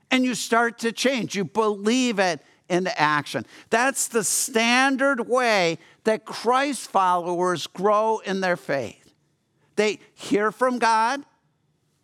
And 0.10 0.24
you 0.24 0.34
start 0.34 0.80
to 0.80 0.94
change. 0.94 1.36
You 1.36 1.44
believe 1.44 2.20
it 2.20 2.40
into 2.70 2.98
action. 2.98 3.46
That's 3.70 4.08
the 4.08 4.24
standard 4.24 5.28
way 5.28 5.78
that 6.06 6.24
Christ 6.24 6.90
followers 6.90 7.68
grow 7.68 8.20
in 8.20 8.40
their 8.40 8.56
faith. 8.56 9.14
They 9.76 10.00
hear 10.14 10.54
from 10.54 10.80
God 10.80 11.26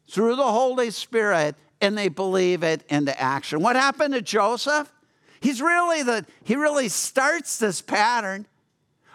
through 0.09 0.35
the 0.35 0.51
Holy 0.51 0.91
Spirit 0.91 1.55
and 1.79 1.97
they 1.97 2.09
believe 2.09 2.63
it 2.63 2.83
into 2.89 3.17
action. 3.19 3.61
What 3.61 3.77
happened 3.77 4.13
to 4.13 4.21
Joseph? 4.21 4.91
He's 5.39 5.61
really 5.61 6.03
the 6.03 6.25
he 6.43 6.57
really 6.57 6.89
starts 6.89 7.57
this 7.57 7.81
pattern 7.81 8.45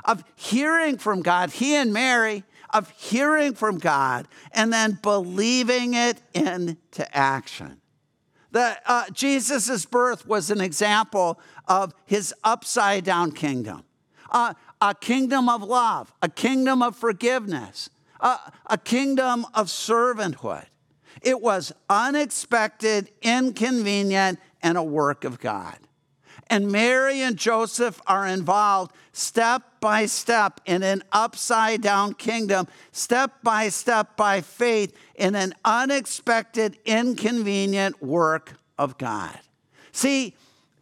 of 0.07 0.25
hearing 0.35 0.97
from 0.99 1.21
God, 1.21 1.51
he 1.51 1.75
and 1.75 1.93
Mary, 1.93 2.45
of 2.71 2.91
hearing 2.91 3.55
from 3.55 3.79
God 3.79 4.27
and 4.53 4.73
then 4.73 4.99
believing 5.03 5.95
it 5.95 6.21
into 6.35 6.77
action. 7.17 7.81
The, 8.53 8.79
uh, 8.87 9.05
Jesus' 9.13 9.85
birth 9.85 10.27
was 10.27 10.51
an 10.51 10.61
example 10.61 11.39
of 11.69 11.95
his 12.07 12.33
upside 12.43 13.05
down 13.05 13.33
kingdom 13.33 13.83
uh, 14.31 14.55
a 14.81 14.95
kingdom 14.95 15.49
of 15.49 15.63
love, 15.63 16.13
a 16.21 16.29
kingdom 16.29 16.83
of 16.83 16.97
forgiveness, 16.97 17.91
uh, 18.21 18.39
a 18.67 18.79
kingdom 18.79 19.47
of 19.55 19.69
servanthood. 19.69 20.67
It 21.23 21.41
was 21.41 21.73
unexpected, 21.89 23.11
inconvenient, 23.23 24.39
and 24.63 24.77
a 24.77 24.83
work 24.83 25.25
of 25.25 25.41
God. 25.41 25.79
And 26.49 26.71
Mary 26.71 27.23
and 27.23 27.37
Joseph 27.37 28.01
are 28.07 28.27
involved 28.27 28.93
step 29.13 29.63
by 29.87 30.05
step 30.05 30.61
in 30.67 30.83
an 30.83 31.01
upside 31.13 31.81
down 31.81 32.13
kingdom, 32.13 32.67
step 32.91 33.31
by 33.45 33.69
step 33.69 34.17
by 34.17 34.41
faith 34.41 34.93
in 35.15 35.37
an 35.37 35.55
unexpected, 35.65 36.77
inconvenient 36.85 38.03
work 38.03 38.55
of 38.77 38.99
God. 38.99 39.39
See, 39.93 40.35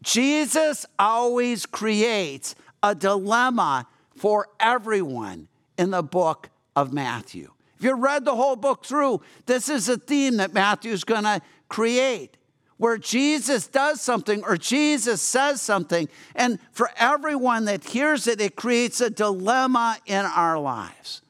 Jesus 0.03 0.87
always 0.99 1.67
creates 1.67 2.55
a 2.83 2.95
dilemma 2.95 3.87
for 4.17 4.49
everyone 4.59 5.49
in 5.77 5.91
the 5.91 6.03
book 6.03 6.49
of 6.75 6.95
Matthew. 6.95 7.51
If 7.77 7.85
you 7.85 7.97
read 7.97 8.25
the 8.25 8.35
whole 8.35 8.57
book 8.57 8.87
through, 8.87 9.21
this 9.45 9.69
is 9.69 9.87
a 9.91 9.99
theme 9.99 10.39
that 10.39 10.55
Matthew's 10.55 11.05
going 11.05 11.25
to 11.25 11.43
create 11.69 12.39
where 12.77 12.99
Jesus 12.99 13.67
does 13.67 14.01
something 14.01 14.43
or 14.45 14.57
Jesus 14.57 15.23
says 15.23 15.61
something, 15.61 16.09
and 16.35 16.59
for 16.73 16.91
everyone 16.97 17.67
that 17.67 17.85
hears 17.85 18.27
it, 18.27 18.41
it 18.41 18.57
creates 18.57 19.01
a 19.01 19.11
dilemma 19.11 19.99
in 20.07 20.25
our 20.25 20.59
lives. 20.59 21.23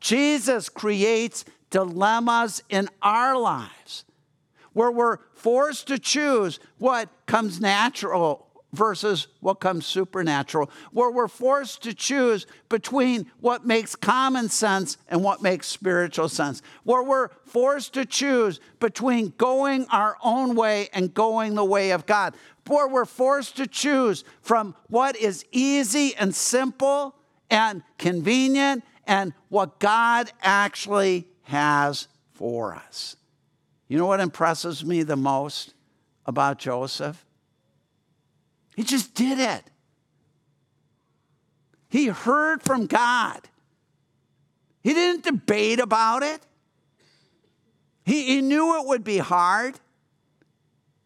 Jesus 0.00 0.68
creates 0.68 1.44
dilemmas 1.70 2.62
in 2.68 2.88
our 3.02 3.38
lives 3.38 4.04
where 4.72 4.90
we're 4.90 5.18
forced 5.32 5.86
to 5.86 5.98
choose 5.98 6.58
what 6.78 7.08
comes 7.26 7.60
natural 7.60 8.46
versus 8.74 9.28
what 9.40 9.60
comes 9.60 9.86
supernatural, 9.86 10.70
where 10.92 11.10
we're 11.10 11.28
forced 11.28 11.82
to 11.82 11.94
choose 11.94 12.46
between 12.68 13.30
what 13.40 13.66
makes 13.66 13.94
common 13.94 14.48
sense 14.48 14.96
and 15.08 15.22
what 15.22 15.42
makes 15.42 15.66
spiritual 15.66 16.28
sense, 16.28 16.62
where 16.82 17.02
we're 17.02 17.28
forced 17.44 17.94
to 17.94 18.04
choose 18.04 18.60
between 18.80 19.32
going 19.36 19.86
our 19.90 20.16
own 20.22 20.54
way 20.54 20.88
and 20.92 21.14
going 21.14 21.54
the 21.54 21.64
way 21.64 21.90
of 21.90 22.06
God, 22.06 22.34
where 22.66 22.88
we're 22.88 23.04
forced 23.04 23.56
to 23.56 23.66
choose 23.66 24.24
from 24.40 24.74
what 24.88 25.16
is 25.16 25.44
easy 25.52 26.14
and 26.16 26.34
simple 26.34 27.14
and 27.50 27.82
convenient 27.98 28.82
and 29.06 29.32
what 29.48 29.78
God 29.78 30.32
actually 30.42 31.26
has 31.42 32.08
for 32.32 32.74
us. 32.74 33.16
You 33.88 33.98
know 33.98 34.06
what 34.06 34.20
impresses 34.20 34.84
me 34.84 35.02
the 35.02 35.16
most 35.16 35.74
about 36.26 36.58
Joseph? 36.58 37.24
He 38.74 38.82
just 38.82 39.14
did 39.14 39.38
it. 39.38 39.64
He 41.88 42.06
heard 42.06 42.62
from 42.62 42.86
God. 42.86 43.40
He 44.82 44.92
didn't 44.94 45.24
debate 45.24 45.80
about 45.80 46.22
it. 46.22 46.40
He, 48.04 48.34
he 48.34 48.42
knew 48.42 48.80
it 48.80 48.86
would 48.86 49.04
be 49.04 49.18
hard. 49.18 49.78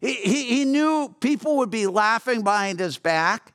He, 0.01 0.13
he, 0.13 0.43
he 0.55 0.65
knew 0.65 1.15
people 1.19 1.57
would 1.57 1.69
be 1.69 1.87
laughing 1.87 2.43
behind 2.43 2.79
his 2.79 2.97
back. 2.97 3.53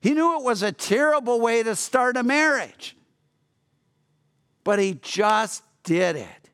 He 0.00 0.14
knew 0.14 0.38
it 0.38 0.42
was 0.42 0.62
a 0.62 0.72
terrible 0.72 1.40
way 1.40 1.62
to 1.62 1.76
start 1.76 2.16
a 2.16 2.22
marriage, 2.22 2.96
but 4.64 4.78
he 4.78 4.98
just 5.02 5.62
did 5.84 6.16
it. 6.16 6.50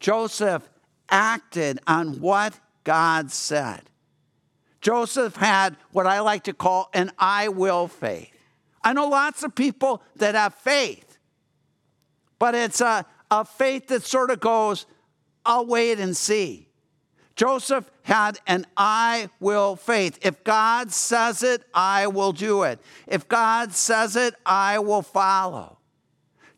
Joseph 0.00 0.68
acted 1.08 1.78
on 1.86 2.20
what 2.20 2.58
God 2.82 3.30
said. 3.30 3.82
Joseph 4.82 5.36
had 5.36 5.76
what 5.92 6.06
I 6.06 6.20
like 6.20 6.44
to 6.44 6.52
call 6.52 6.90
an 6.92 7.12
I 7.18 7.48
will 7.48 7.88
faith. 7.88 8.36
I 8.84 8.92
know 8.92 9.08
lots 9.08 9.44
of 9.44 9.54
people 9.54 10.02
that 10.16 10.34
have 10.34 10.54
faith, 10.54 11.18
but 12.40 12.54
it's 12.56 12.80
a, 12.80 13.06
a 13.30 13.44
faith 13.44 13.86
that 13.88 14.02
sort 14.02 14.30
of 14.30 14.40
goes, 14.40 14.86
I'll 15.46 15.66
wait 15.66 16.00
and 16.00 16.16
see. 16.16 16.68
Joseph 17.36 17.90
had 18.02 18.40
an 18.46 18.66
I 18.76 19.30
will 19.38 19.76
faith. 19.76 20.18
If 20.20 20.42
God 20.42 20.92
says 20.92 21.44
it, 21.44 21.62
I 21.72 22.08
will 22.08 22.32
do 22.32 22.64
it. 22.64 22.80
If 23.06 23.28
God 23.28 23.72
says 23.72 24.16
it, 24.16 24.34
I 24.44 24.80
will 24.80 25.02
follow. 25.02 25.78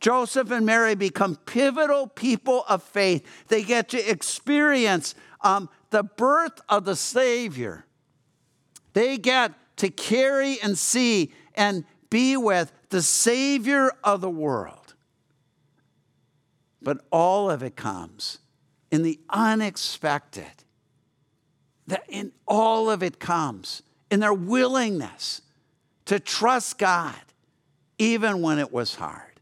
Joseph 0.01 0.51
and 0.51 0.67
Mary 0.67 0.95
become 0.95 1.37
pivotal 1.37 2.07
people 2.07 2.65
of 2.69 2.83
faith. 2.83 3.25
They 3.49 3.63
get 3.63 3.91
to 3.91 4.11
experience 4.11 5.15
um, 5.43 5.69
the 5.91 6.03
birth 6.03 6.61
of 6.69 6.85
the 6.85 6.97
Savior. 6.97 7.87
They 8.95 9.19
get 9.19 9.53
to 9.77 9.91
carry 9.91 10.61
and 10.61 10.79
see 10.79 11.33
and 11.55 11.85
be 12.11 12.37
with 12.37 12.73
the 12.89 13.03
Savior 13.03 13.93
of 14.03 14.21
the 14.21 14.31
world. 14.31 14.95
But 16.81 17.05
all 17.11 17.51
of 17.51 17.63
it 17.63 17.77
comes 17.77 18.39
in 18.91 19.03
the 19.03 19.19
unexpected. 19.31 20.47
That 21.87 22.05
in 22.09 22.33
all 22.47 22.89
of 22.89 23.03
it 23.03 23.19
comes 23.19 23.83
in 24.11 24.21
their 24.21 24.33
willingness 24.33 25.43
to 26.05 26.21
trust 26.21 26.79
God, 26.79 27.15
even 27.99 28.43
when 28.43 28.59
it 28.59 28.73
was 28.73 28.95
hard. 28.95 29.41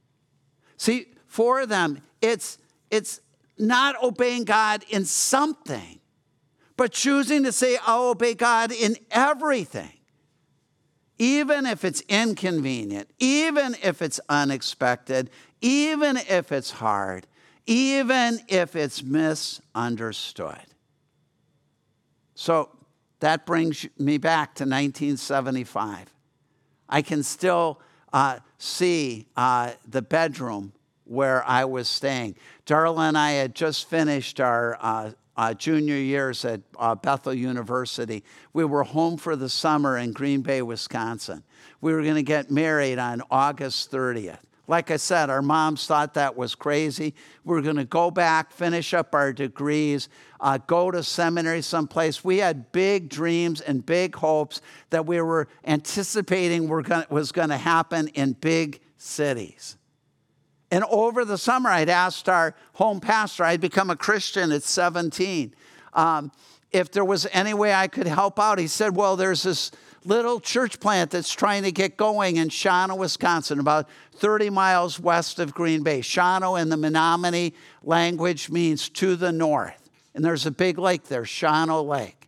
See, 0.77 1.07
for 1.27 1.67
them, 1.67 2.01
it's, 2.21 2.59
it's 2.91 3.21
not 3.59 4.03
obeying 4.03 4.45
God 4.45 4.85
in 4.89 5.05
something, 5.05 6.01
but 6.83 6.91
choosing 6.91 7.45
to 7.45 7.53
say, 7.53 7.79
I'll 7.87 8.09
obey 8.09 8.35
God 8.35 8.73
in 8.73 8.97
everything 9.12 9.93
even 11.17 11.65
if 11.65 11.85
it's 11.85 12.01
inconvenient, 12.09 13.09
even 13.21 13.77
if 13.85 14.03
it's 14.03 14.19
unexpected, 14.29 15.31
even 15.61 16.17
if 16.17 16.51
it's 16.51 16.73
hard, 16.73 17.29
even 17.67 18.41
if 18.49 18.75
it's 18.75 19.01
misunderstood. 19.01 20.67
So 22.35 22.71
that 23.21 23.47
brings 23.47 23.87
me 23.97 24.19
back 24.19 24.57
to 24.57 24.65
1975. 24.65 26.12
I 26.89 27.03
can 27.03 27.23
still 27.23 27.81
uh, 28.12 28.41
see 28.59 29.29
uh, 29.37 29.75
the 29.89 30.03
bedroom 30.03 30.73
where 31.05 31.45
I 31.47 31.65
was 31.65 31.89
staying. 31.89 32.35
Darla 32.67 33.09
and 33.11 33.17
I 33.17 33.33
had 33.33 33.55
just 33.55 33.89
finished 33.89 34.41
our 34.41 34.77
uh, 34.81 35.12
uh, 35.37 35.55
junior 35.55 35.97
years 35.97 36.45
at 36.45 36.61
uh, 36.79 36.95
Bethel 36.95 37.35
University. 37.35 38.23
We 38.53 38.65
were 38.65 38.85
home 38.85 39.17
for 39.17 39.37
the 39.37 39.49
summer 39.49 39.99
in 39.99 40.12
Green 40.12 40.43
Bay, 40.43 40.62
Wisconsin. 40.62 41.43
We 41.81 41.93
were 41.93 42.03
going 42.03 42.17
to 42.17 42.23
get 42.23 42.51
married 42.51 42.99
on 42.99 43.23
August 43.31 43.91
30th. 43.91 44.39
Like 44.69 44.91
I 44.91 44.97
said, 44.97 45.29
our 45.29 45.43
moms 45.43 45.87
thought 45.87 46.15
that 46.15 46.37
was 46.37 46.55
crazy. 46.55 47.15
We 47.45 47.59
are 47.59 47.62
going 47.62 47.77
to 47.77 47.85
go 47.85 48.11
back, 48.11 48.53
finish 48.53 48.95
up 48.95 49.15
our 49.15 49.33
degrees, 49.33 50.09
uh, 50.41 50.59
go 50.67 50.91
to 50.91 51.03
seminary 51.03 51.62
someplace. 51.62 52.23
We 52.23 52.39
had 52.39 52.71
big 52.71 53.09
dreams 53.09 53.61
and 53.61 53.85
big 53.85 54.15
hopes 54.15 54.61
that 54.91 55.05
we 55.05 55.21
were 55.21 55.49
anticipating 55.65 56.69
were 56.69 56.83
gonna, 56.83 57.07
was 57.11 57.33
going 57.33 57.49
to 57.49 57.57
happen 57.57 58.09
in 58.09 58.35
big 58.35 58.81
cities. 58.99 59.77
And 60.73 60.85
over 60.88 61.26
the 61.26 61.37
summer, 61.37 61.69
I'd 61.69 61.91
asked 61.91 62.31
our 62.31 62.55
home 62.73 62.99
pastor, 62.99 63.45
I'd 63.45 63.61
become 63.61 63.91
a 63.91 63.97
Christian 63.97 64.50
at 64.50 64.62
17, 64.62 65.55
um, 65.93 66.33
if 66.71 66.91
there 66.91 67.05
was 67.05 67.26
any 67.31 67.52
way 67.52 67.75
I 67.75 67.88
could 67.88 68.07
help 68.07 68.41
out. 68.41 68.59
He 68.59 68.67
said, 68.67 68.97
Well, 68.97 69.14
there's 69.17 69.43
this 69.43 69.71
little 70.07 70.41
church 70.41 70.81
plant 70.81 71.11
that's 71.11 71.31
trying 71.31 71.64
to 71.64 71.73
get 71.73 71.99
going 71.99 72.37
in 72.37 72.49
Shawano, 72.49 72.97
Wisconsin, 72.97 73.61
about 73.61 73.87
30 74.14 74.49
miles 74.49 74.99
west 74.99 75.38
of 75.38 75.52
Green 75.52 75.83
Bay. 75.83 76.00
Shawano 76.00 76.59
in 76.59 76.71
the 76.71 76.79
Menominee 76.79 77.52
language 77.83 78.49
means 78.49 78.88
to 78.88 79.14
the 79.14 79.31
north. 79.31 79.91
And 80.14 80.25
there's 80.25 80.47
a 80.47 80.50
big 80.50 80.79
lake 80.79 81.05
there, 81.05 81.25
Shawano 81.25 81.87
Lake. 81.87 82.23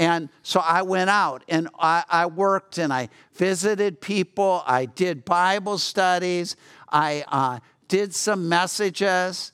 And 0.00 0.30
so 0.42 0.60
I 0.60 0.80
went 0.80 1.10
out 1.10 1.44
and 1.46 1.68
I, 1.78 2.04
I, 2.08 2.24
worked 2.24 2.78
and 2.78 2.90
I 2.90 3.10
visited 3.34 4.00
people. 4.00 4.62
I 4.66 4.86
did 4.86 5.26
Bible 5.26 5.76
studies. 5.76 6.56
I 6.88 7.22
uh, 7.28 7.60
did 7.90 8.14
some 8.14 8.48
messages. 8.48 9.52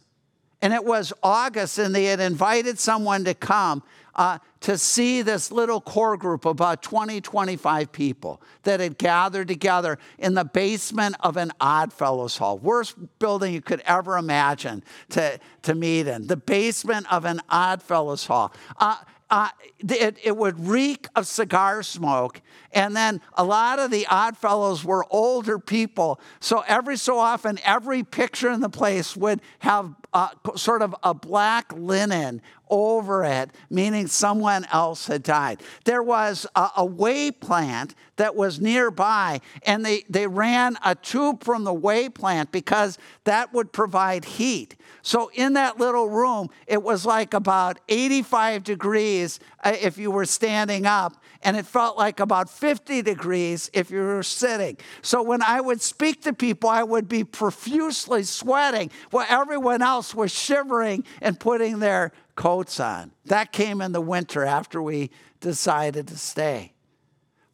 And 0.63 0.73
it 0.73 0.85
was 0.85 1.13
August, 1.23 1.79
and 1.79 1.95
they 1.95 2.05
had 2.05 2.21
invited 2.21 2.79
someone 2.79 3.25
to 3.25 3.35
come 3.35 3.83
uh, 4.15 4.39
to 4.61 4.79
see 4.79 5.21
this 5.23 5.53
little 5.53 5.81
core 5.81 6.17
group, 6.17 6.47
of 6.47 6.53
about 6.53 6.83
20, 6.83 7.21
25 7.21 7.93
people 7.93 8.41
that 8.63 8.81
had 8.81 8.97
gathered 8.97 9.49
together 9.49 9.99
in 10.19 10.35
the 10.35 10.45
basement 10.45 11.15
of 11.21 11.37
an 11.37 11.53
Odd 11.61 11.93
Fellows 11.93 12.39
Hall. 12.39 12.57
Worst 12.59 12.97
building 13.19 13.53
you 13.53 13.61
could 13.61 13.83
ever 13.85 14.17
imagine 14.17 14.83
to, 15.11 15.39
to 15.63 15.75
meet 15.75 16.07
in. 16.07 16.27
The 16.27 16.37
basement 16.37 17.13
of 17.13 17.27
an 17.27 17.43
Odd 17.51 17.83
Fellows 17.83 18.27
Hall. 18.27 18.53
Uh, 18.79 18.97
uh, 19.29 19.49
it, 19.81 20.17
it, 20.23 20.37
would 20.37 20.67
reek 20.67 21.09
of 21.17 21.27
cigar 21.27 21.83
smoke. 21.83 22.41
And 22.77 22.95
then 22.95 23.23
a 23.33 23.43
lot 23.43 23.79
of 23.79 23.91
the 23.91 24.07
odd 24.07 24.37
fellows 24.37 24.85
were 24.85 25.07
older 25.11 25.59
people. 25.59 26.21
So 26.41 26.63
every 26.69 26.99
so 26.99 27.19
often, 27.19 27.59
every 27.65 28.03
picture 28.03 28.51
in 28.51 28.61
the 28.61 28.69
place 28.69 29.17
would 29.17 29.41
have 29.61 29.95
uh, 30.13 30.29
sort 30.57 30.83
of 30.83 30.95
a 31.03 31.15
black 31.15 31.73
linen 31.73 32.43
over 32.69 33.25
it, 33.25 33.51
meaning 33.71 34.07
someone 34.07 34.67
else 34.73 35.07
had 35.07 35.23
died. 35.23 35.63
There 35.85 36.03
was 36.03 36.47
a, 36.55 36.69
a 36.79 36.85
way 36.85 37.31
plant 37.31 37.95
that 38.17 38.37
was 38.37 38.61
nearby, 38.61 39.41
and 39.63 39.85
they, 39.85 40.05
they 40.11 40.27
ran 40.27 40.77
a 40.85 40.95
tube 40.95 41.45
from 41.45 41.65
the 41.65 41.73
whey 41.73 42.11
plant 42.11 42.53
because 42.53 42.99
that 43.25 43.55
would 43.55 43.73
provide 43.73 44.25
heat. 44.25 44.77
So 45.03 45.31
in 45.35 45.55
that 45.55 45.79
little 45.79 46.09
room, 46.09 46.51
it 46.67 46.83
was 46.83 47.07
like 47.07 47.33
about 47.33 47.79
85 47.89 48.65
degrees 48.65 49.39
uh, 49.65 49.77
if 49.81 49.97
you 49.97 50.11
were 50.11 50.25
standing 50.25 50.85
up, 50.85 51.23
and 51.43 51.57
it 51.57 51.67
felt 51.67 51.97
like 51.97 52.21
about 52.21 52.49
50 52.49 53.03
degrees 53.03 53.71
if 53.73 53.91
you 53.91 54.01
were 54.01 54.23
sitting. 54.23 54.77
So 55.03 55.23
when 55.23 55.43
I 55.43 55.61
would 55.61 55.81
speak 55.81 56.23
to 56.23 56.33
people, 56.33 56.69
I 56.69 56.83
would 56.83 57.09
be 57.09 57.25
profusely 57.25 58.23
sweating 58.23 58.91
while 59.11 59.27
everyone 59.29 59.83
else 59.83 60.15
was 60.15 60.33
shivering 60.33 61.05
and 61.21 61.39
putting 61.39 61.79
their 61.79 62.13
coats 62.35 62.81
on. 62.81 63.13
That 63.27 63.53
came 63.53 63.81
in 63.81 63.93
the 63.93 64.01
winter 64.01 64.45
after 64.45 64.81
we 64.83 65.11
decided 65.41 66.09
to 66.09 66.17
stay. 66.17 66.73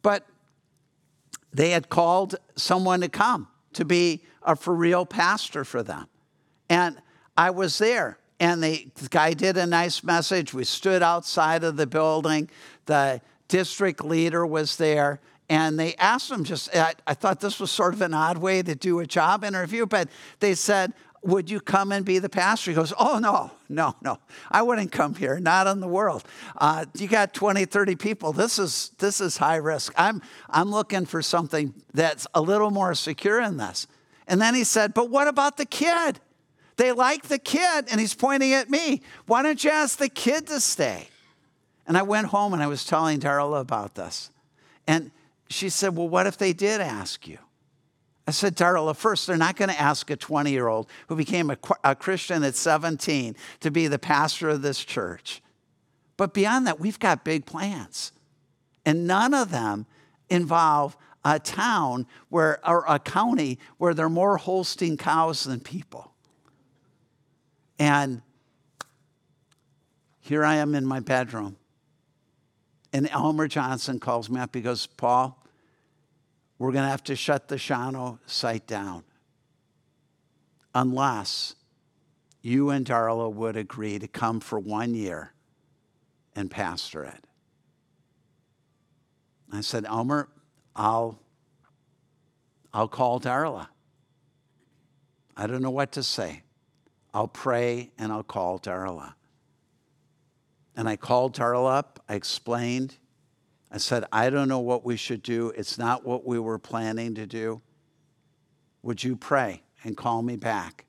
But 0.01 0.25
they 1.53 1.71
had 1.71 1.89
called 1.89 2.35
someone 2.55 3.01
to 3.01 3.09
come 3.09 3.47
to 3.73 3.85
be 3.85 4.23
a 4.41 4.55
for 4.55 4.73
real 4.73 5.05
pastor 5.05 5.63
for 5.63 5.83
them. 5.83 6.07
And 6.69 6.97
I 7.37 7.51
was 7.51 7.77
there. 7.77 8.17
And 8.39 8.61
the, 8.61 8.91
guy 9.09 9.33
did 9.33 9.57
a 9.57 9.65
nice 9.65 10.03
message. 10.03 10.53
We 10.53 10.65
stood 10.65 11.01
outside 11.01 11.63
of 11.63 11.77
the 11.77 11.87
building. 11.87 12.49
The 12.87 13.21
district 13.53 14.03
leader 14.03 14.47
was 14.47 14.77
there. 14.77 15.19
And 15.47 15.79
they 15.79 15.93
asked 15.97 16.31
him 16.31 16.43
just, 16.43 16.75
I, 16.75 16.95
I 17.05 17.13
thought 17.13 17.39
this 17.39 17.59
was 17.59 17.69
sort 17.69 17.93
of 17.93 18.01
an 18.01 18.11
odd 18.11 18.39
way 18.39 18.63
to 18.63 18.73
do 18.73 18.99
a 18.99 19.05
job 19.05 19.43
interview, 19.43 19.85
but 19.85 20.09
they 20.39 20.55
said, 20.55 20.91
would 21.21 21.51
you 21.51 21.59
come 21.59 21.91
and 21.91 22.03
be 22.03 22.17
the 22.17 22.29
pastor? 22.29 22.71
He 22.71 22.75
goes, 22.75 22.93
Oh, 22.97 23.19
no, 23.19 23.51
no, 23.69 23.95
no. 24.01 24.17
I 24.49 24.63
wouldn't 24.63 24.91
come 24.91 25.13
here, 25.13 25.39
not 25.39 25.67
in 25.67 25.81
the 25.81 25.87
world. 25.87 26.23
Uh, 26.57 26.85
you 26.95 27.07
got 27.07 27.35
20, 27.35 27.65
30 27.65 27.95
people. 27.95 28.33
This 28.33 28.57
is, 28.57 28.91
this 28.97 29.21
is 29.21 29.37
high 29.37 29.57
risk. 29.57 29.93
I'm, 29.95 30.21
I'm 30.49 30.71
looking 30.71 31.05
for 31.05 31.21
something 31.21 31.75
that's 31.93 32.25
a 32.33 32.41
little 32.41 32.71
more 32.71 32.95
secure 32.95 33.39
in 33.39 33.57
this. 33.57 33.85
And 34.27 34.41
then 34.41 34.55
he 34.55 34.63
said, 34.63 34.95
But 34.95 35.11
what 35.11 35.27
about 35.27 35.57
the 35.57 35.65
kid? 35.65 36.19
They 36.75 36.91
like 36.91 37.27
the 37.27 37.39
kid. 37.39 37.85
And 37.91 38.01
he's 38.01 38.15
pointing 38.15 38.53
at 38.53 38.69
me. 38.69 39.03
Why 39.27 39.43
don't 39.43 39.63
you 39.63 39.69
ask 39.69 39.99
the 39.99 40.09
kid 40.09 40.47
to 40.47 40.59
stay? 40.59 41.07
And 41.87 41.97
I 41.97 42.01
went 42.01 42.27
home 42.27 42.53
and 42.53 42.63
I 42.63 42.67
was 42.67 42.85
telling 42.85 43.19
Darla 43.19 43.59
about 43.59 43.95
this. 43.95 44.31
And 44.87 45.11
she 45.49 45.69
said, 45.69 45.95
Well, 45.95 46.09
what 46.09 46.27
if 46.27 46.37
they 46.37 46.53
did 46.53 46.81
ask 46.81 47.27
you? 47.27 47.37
I 48.25 48.31
said, 48.31 48.55
Darla, 48.55 48.95
first, 48.95 49.27
they're 49.27 49.35
not 49.35 49.57
going 49.57 49.69
to 49.69 49.79
ask 49.79 50.09
a 50.09 50.15
20 50.15 50.49
year 50.51 50.67
old 50.67 50.87
who 51.07 51.15
became 51.15 51.49
a, 51.49 51.57
a, 51.83 51.93
Christian 51.93 52.43
at 52.43 52.55
17 52.55 53.35
to 53.59 53.71
be 53.71 53.87
the 53.87 53.99
pastor 53.99 54.49
of 54.49 54.61
this 54.61 54.83
church. 54.83 55.41
But 56.15 56.33
beyond 56.33 56.67
that, 56.67 56.79
we've 56.79 56.99
got 56.99 57.25
big 57.25 57.45
plans. 57.45 58.13
And 58.85 59.07
none 59.07 59.33
of 59.33 59.51
them 59.51 59.85
involve 60.29 60.95
a 61.25 61.39
town 61.39 62.05
where, 62.29 62.59
or 62.67 62.85
a 62.87 62.99
county 62.99 63.59
where 63.77 63.93
there 63.93 64.05
are 64.05 64.09
more 64.09 64.37
Holstein 64.37 64.97
cows 64.97 65.43
than 65.43 65.59
people. 65.59 66.13
And 67.77 68.21
here 70.21 70.45
I 70.45 70.55
am 70.55 70.75
in 70.75 70.85
my 70.85 71.01
bedroom. 71.01 71.57
And 72.93 73.09
Elmer 73.09 73.47
Johnson 73.47 73.99
calls 73.99 74.29
me 74.29 74.39
up. 74.39 74.55
He 74.55 74.61
goes, 74.61 74.85
Paul, 74.85 75.43
we're 76.59 76.71
going 76.71 76.85
to 76.85 76.89
have 76.89 77.03
to 77.05 77.15
shut 77.15 77.47
the 77.47 77.55
Shawano 77.55 78.19
site 78.27 78.67
down 78.67 79.03
unless 80.75 81.55
you 82.41 82.69
and 82.69 82.85
Darla 82.85 83.33
would 83.33 83.57
agree 83.57 83.97
to 83.97 84.07
come 84.07 84.39
for 84.39 84.59
one 84.59 84.93
year 84.93 85.33
and 86.35 86.51
pastor 86.51 87.03
it. 87.03 87.25
I 89.51 89.61
said, 89.61 89.85
Elmer, 89.85 90.29
I'll, 90.75 91.19
I'll 92.73 92.87
call 92.87 93.19
Darla. 93.19 93.67
I 95.35 95.47
don't 95.47 95.61
know 95.61 95.71
what 95.71 95.91
to 95.93 96.03
say. 96.03 96.43
I'll 97.13 97.27
pray 97.27 97.91
and 97.97 98.11
I'll 98.11 98.23
call 98.23 98.59
Darla. 98.59 99.13
And 100.75 100.89
I 100.89 100.95
called 100.95 101.35
Darla 101.35 101.77
up. 101.77 102.03
I 102.09 102.15
explained. 102.15 102.97
I 103.71 103.77
said, 103.77 104.05
I 104.11 104.29
don't 104.29 104.47
know 104.47 104.59
what 104.59 104.85
we 104.85 104.95
should 104.95 105.23
do. 105.23 105.51
It's 105.55 105.77
not 105.77 106.05
what 106.05 106.25
we 106.25 106.39
were 106.39 106.59
planning 106.59 107.15
to 107.15 107.25
do. 107.25 107.61
Would 108.83 109.03
you 109.03 109.15
pray 109.15 109.63
and 109.83 109.97
call 109.97 110.21
me 110.21 110.35
back? 110.35 110.85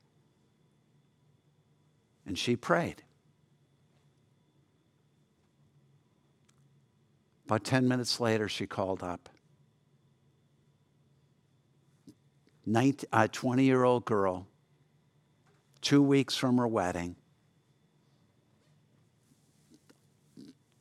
And 2.25 2.37
she 2.37 2.55
prayed. 2.55 3.03
About 7.45 7.63
10 7.63 7.87
minutes 7.87 8.19
later, 8.19 8.49
she 8.49 8.65
called 8.65 9.03
up. 9.03 9.29
A 12.67 12.95
uh, 13.11 13.27
20 13.31 13.63
year 13.63 13.83
old 13.83 14.05
girl, 14.05 14.47
two 15.81 16.01
weeks 16.01 16.35
from 16.35 16.57
her 16.57 16.67
wedding. 16.67 17.15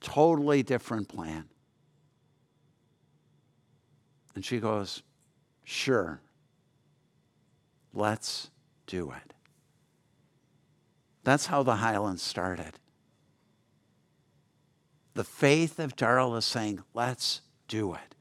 Totally 0.04 0.62
different 0.62 1.08
plan. 1.08 1.46
And 4.34 4.44
she 4.44 4.60
goes, 4.60 5.02
Sure, 5.64 6.20
let's 7.94 8.50
do 8.86 9.12
it. 9.12 9.32
That's 11.22 11.46
how 11.46 11.62
the 11.62 11.76
Highlands 11.76 12.22
started. 12.22 12.74
The 15.14 15.24
faith 15.24 15.78
of 15.78 15.96
Darla 15.96 16.38
is 16.38 16.44
saying, 16.44 16.82
Let's 16.92 17.40
do 17.66 17.94
it. 17.94 18.14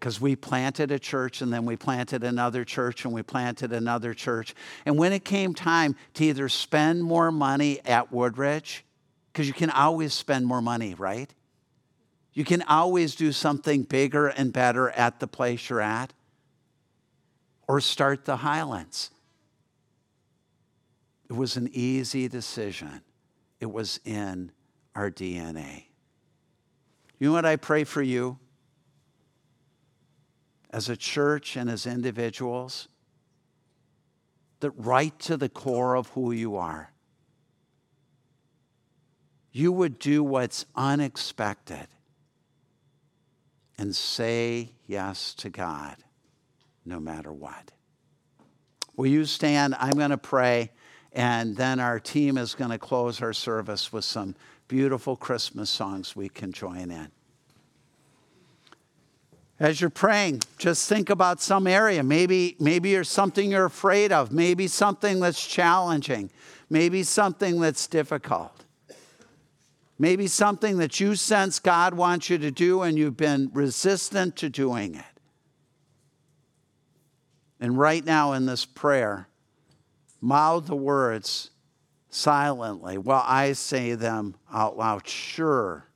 Because 0.00 0.18
we 0.18 0.34
planted 0.34 0.90
a 0.92 0.98
church 0.98 1.42
and 1.42 1.52
then 1.52 1.66
we 1.66 1.76
planted 1.76 2.24
another 2.24 2.64
church 2.64 3.04
and 3.04 3.12
we 3.12 3.22
planted 3.22 3.70
another 3.70 4.14
church. 4.14 4.54
And 4.86 4.96
when 4.96 5.12
it 5.12 5.26
came 5.26 5.52
time 5.52 5.94
to 6.14 6.24
either 6.24 6.48
spend 6.48 7.04
more 7.04 7.30
money 7.30 7.80
at 7.84 8.10
Woodridge, 8.10 8.85
because 9.36 9.46
you 9.46 9.52
can 9.52 9.68
always 9.68 10.14
spend 10.14 10.46
more 10.46 10.62
money, 10.62 10.94
right? 10.94 11.30
You 12.32 12.42
can 12.42 12.62
always 12.62 13.14
do 13.14 13.32
something 13.32 13.82
bigger 13.82 14.28
and 14.28 14.50
better 14.50 14.88
at 14.88 15.20
the 15.20 15.26
place 15.26 15.68
you're 15.68 15.82
at 15.82 16.14
or 17.68 17.82
start 17.82 18.24
the 18.24 18.38
Highlands. 18.38 19.10
It 21.28 21.34
was 21.34 21.58
an 21.58 21.68
easy 21.74 22.28
decision. 22.28 23.02
It 23.60 23.70
was 23.70 24.00
in 24.06 24.52
our 24.94 25.10
DNA. 25.10 25.84
You 27.18 27.28
know 27.28 27.34
what 27.34 27.44
I 27.44 27.56
pray 27.56 27.84
for 27.84 28.00
you? 28.00 28.38
As 30.70 30.88
a 30.88 30.96
church 30.96 31.56
and 31.56 31.68
as 31.68 31.86
individuals, 31.86 32.88
that 34.60 34.70
right 34.70 35.18
to 35.18 35.36
the 35.36 35.50
core 35.50 35.94
of 35.94 36.08
who 36.08 36.32
you 36.32 36.56
are, 36.56 36.90
you 39.56 39.72
would 39.72 39.98
do 39.98 40.22
what's 40.22 40.66
unexpected 40.76 41.86
and 43.78 43.96
say 43.96 44.70
yes 44.86 45.32
to 45.32 45.48
God 45.48 45.96
no 46.84 47.00
matter 47.00 47.32
what. 47.32 47.72
Will 48.96 49.06
you 49.06 49.24
stand? 49.24 49.74
I'm 49.78 49.92
going 49.92 50.10
to 50.10 50.18
pray, 50.18 50.72
and 51.10 51.56
then 51.56 51.80
our 51.80 51.98
team 51.98 52.36
is 52.36 52.54
going 52.54 52.70
to 52.70 52.76
close 52.76 53.22
our 53.22 53.32
service 53.32 53.90
with 53.90 54.04
some 54.04 54.34
beautiful 54.68 55.16
Christmas 55.16 55.70
songs 55.70 56.14
we 56.14 56.28
can 56.28 56.52
join 56.52 56.90
in. 56.90 57.08
As 59.58 59.80
you're 59.80 59.88
praying, 59.88 60.42
just 60.58 60.86
think 60.86 61.08
about 61.08 61.40
some 61.40 61.66
area. 61.66 62.02
Maybe, 62.02 62.56
maybe 62.60 62.92
there's 62.92 63.08
something 63.08 63.52
you're 63.52 63.64
afraid 63.64 64.12
of, 64.12 64.32
maybe 64.32 64.68
something 64.68 65.18
that's 65.18 65.46
challenging, 65.46 66.30
maybe 66.68 67.02
something 67.02 67.58
that's 67.58 67.86
difficult. 67.86 68.65
Maybe 69.98 70.26
something 70.26 70.78
that 70.78 71.00
you 71.00 71.14
sense 71.14 71.58
God 71.58 71.94
wants 71.94 72.28
you 72.28 72.38
to 72.38 72.50
do 72.50 72.82
and 72.82 72.98
you've 72.98 73.16
been 73.16 73.50
resistant 73.54 74.36
to 74.36 74.50
doing 74.50 74.94
it. 74.94 75.04
And 77.58 77.78
right 77.78 78.04
now 78.04 78.32
in 78.32 78.46
this 78.46 78.66
prayer, 78.66 79.28
mouth 80.20 80.66
the 80.66 80.76
words 80.76 81.50
silently 82.10 82.98
while 82.98 83.24
I 83.26 83.52
say 83.52 83.94
them 83.94 84.34
out 84.52 84.76
loud. 84.76 85.06
Sure, 85.06 85.88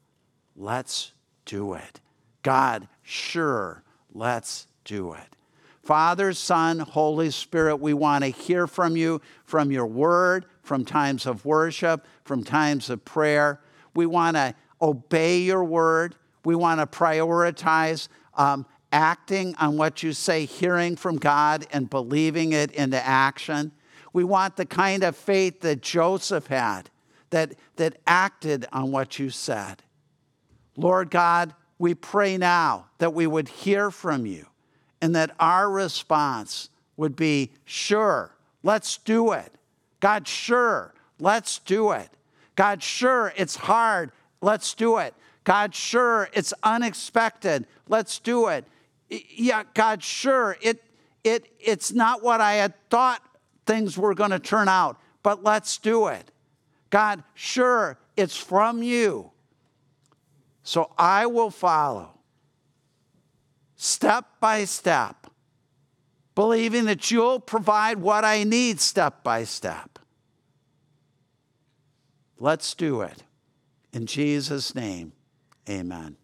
let's 0.57 1.13
do 1.45 1.75
it. 1.75 2.01
God, 2.43 2.89
sure, 3.03 3.83
let's 4.13 4.67
do 4.85 5.13
it. 5.13 5.37
Father, 5.83 6.33
Son, 6.33 6.79
Holy 6.79 7.31
Spirit, 7.31 7.77
we 7.77 7.95
want 7.95 8.25
to 8.25 8.31
hear 8.31 8.67
from 8.67 8.97
you, 8.97 9.21
from 9.45 9.71
your 9.71 9.87
word, 9.87 10.47
from 10.63 10.85
times 10.85 11.27
of 11.27 11.45
worship, 11.45 12.07
from 12.25 12.45
times 12.45 12.91
of 12.91 13.05
prayer. 13.05 13.61
We 13.95 14.07
want 14.07 14.37
to 14.37 14.55
obey 14.81 15.41
your 15.41 15.65
word. 15.65 16.17
We 16.45 16.55
want 16.55 16.81
to 16.81 16.87
prioritize 16.87 18.09
um, 18.35 18.67
acting 18.93 19.55
on 19.57 19.77
what 19.77 20.03
you 20.03 20.13
say, 20.13 20.45
hearing 20.45 20.97
from 20.97 21.17
God, 21.17 21.67
and 21.73 21.89
believing 21.89 22.53
it 22.53 22.71
into 22.73 23.05
action. 23.05 23.73
We 24.13 24.25
want 24.25 24.57
the 24.57 24.67
kind 24.67 25.05
of 25.05 25.17
faith 25.17 25.61
that 25.61 25.83
Joseph 25.83 26.47
had, 26.47 26.91
that, 27.31 27.55
that 27.77 27.99
acted 28.07 28.67
on 28.73 28.91
what 28.91 29.19
you 29.19 29.31
said. 29.31 29.83
Lord 30.77 31.11
God, 31.11 31.55
we 31.79 31.95
pray 31.95 32.37
now 32.37 32.87
that 32.99 33.15
we 33.15 33.27
would 33.27 33.49
hear 33.49 33.91
from 33.91 34.27
you 34.27 34.47
and 35.01 35.15
that 35.15 35.35
our 35.39 35.71
response 35.71 36.69
would 36.97 37.17
be, 37.17 37.53
sure, 37.65 38.37
let's 38.63 38.99
do 38.99 39.33
it. 39.33 39.55
God, 40.01 40.27
sure, 40.27 40.95
let's 41.19 41.59
do 41.59 41.93
it. 41.93 42.11
God, 42.61 42.83
sure, 42.83 43.33
it's 43.39 43.57
hard. 43.57 44.13
Let's 44.43 44.75
do 44.75 44.99
it. 44.99 45.15
God, 45.45 45.75
sure, 45.75 46.29
it's 46.35 46.53
unexpected. 46.63 47.67
Let's 47.89 48.19
do 48.19 48.49
it. 48.49 48.67
Yeah, 49.09 49.63
God, 49.73 50.05
sure, 50.05 50.59
it, 50.61 50.85
it, 51.25 51.51
it's 51.59 51.91
not 51.91 52.23
what 52.23 52.43
I 52.43 52.57
had 52.57 52.75
thought 52.91 53.23
things 53.65 53.97
were 53.97 54.13
going 54.13 54.33
to 54.33 54.39
turn 54.39 54.69
out, 54.69 55.01
but 55.23 55.43
let's 55.43 55.79
do 55.79 56.09
it. 56.09 56.33
God, 56.91 57.25
sure, 57.33 57.97
it's 58.15 58.37
from 58.37 58.83
you. 58.83 59.31
So 60.63 60.93
I 60.99 61.25
will 61.25 61.51
follow 61.51 62.11
step 63.75 64.27
by 64.39 64.67
step, 64.67 65.29
believing 66.35 66.85
that 66.85 67.11
you'll 67.11 67.41
provide 67.41 67.97
what 67.97 68.23
I 68.23 68.45
need 68.45 68.83
step 68.83 69.25
by 69.25 69.45
step. 69.45 70.00
Let's 72.43 72.75
do 72.75 73.03
it. 73.03 73.23
In 73.93 74.07
Jesus' 74.07 74.75
name, 74.75 75.13
amen. 75.69 76.17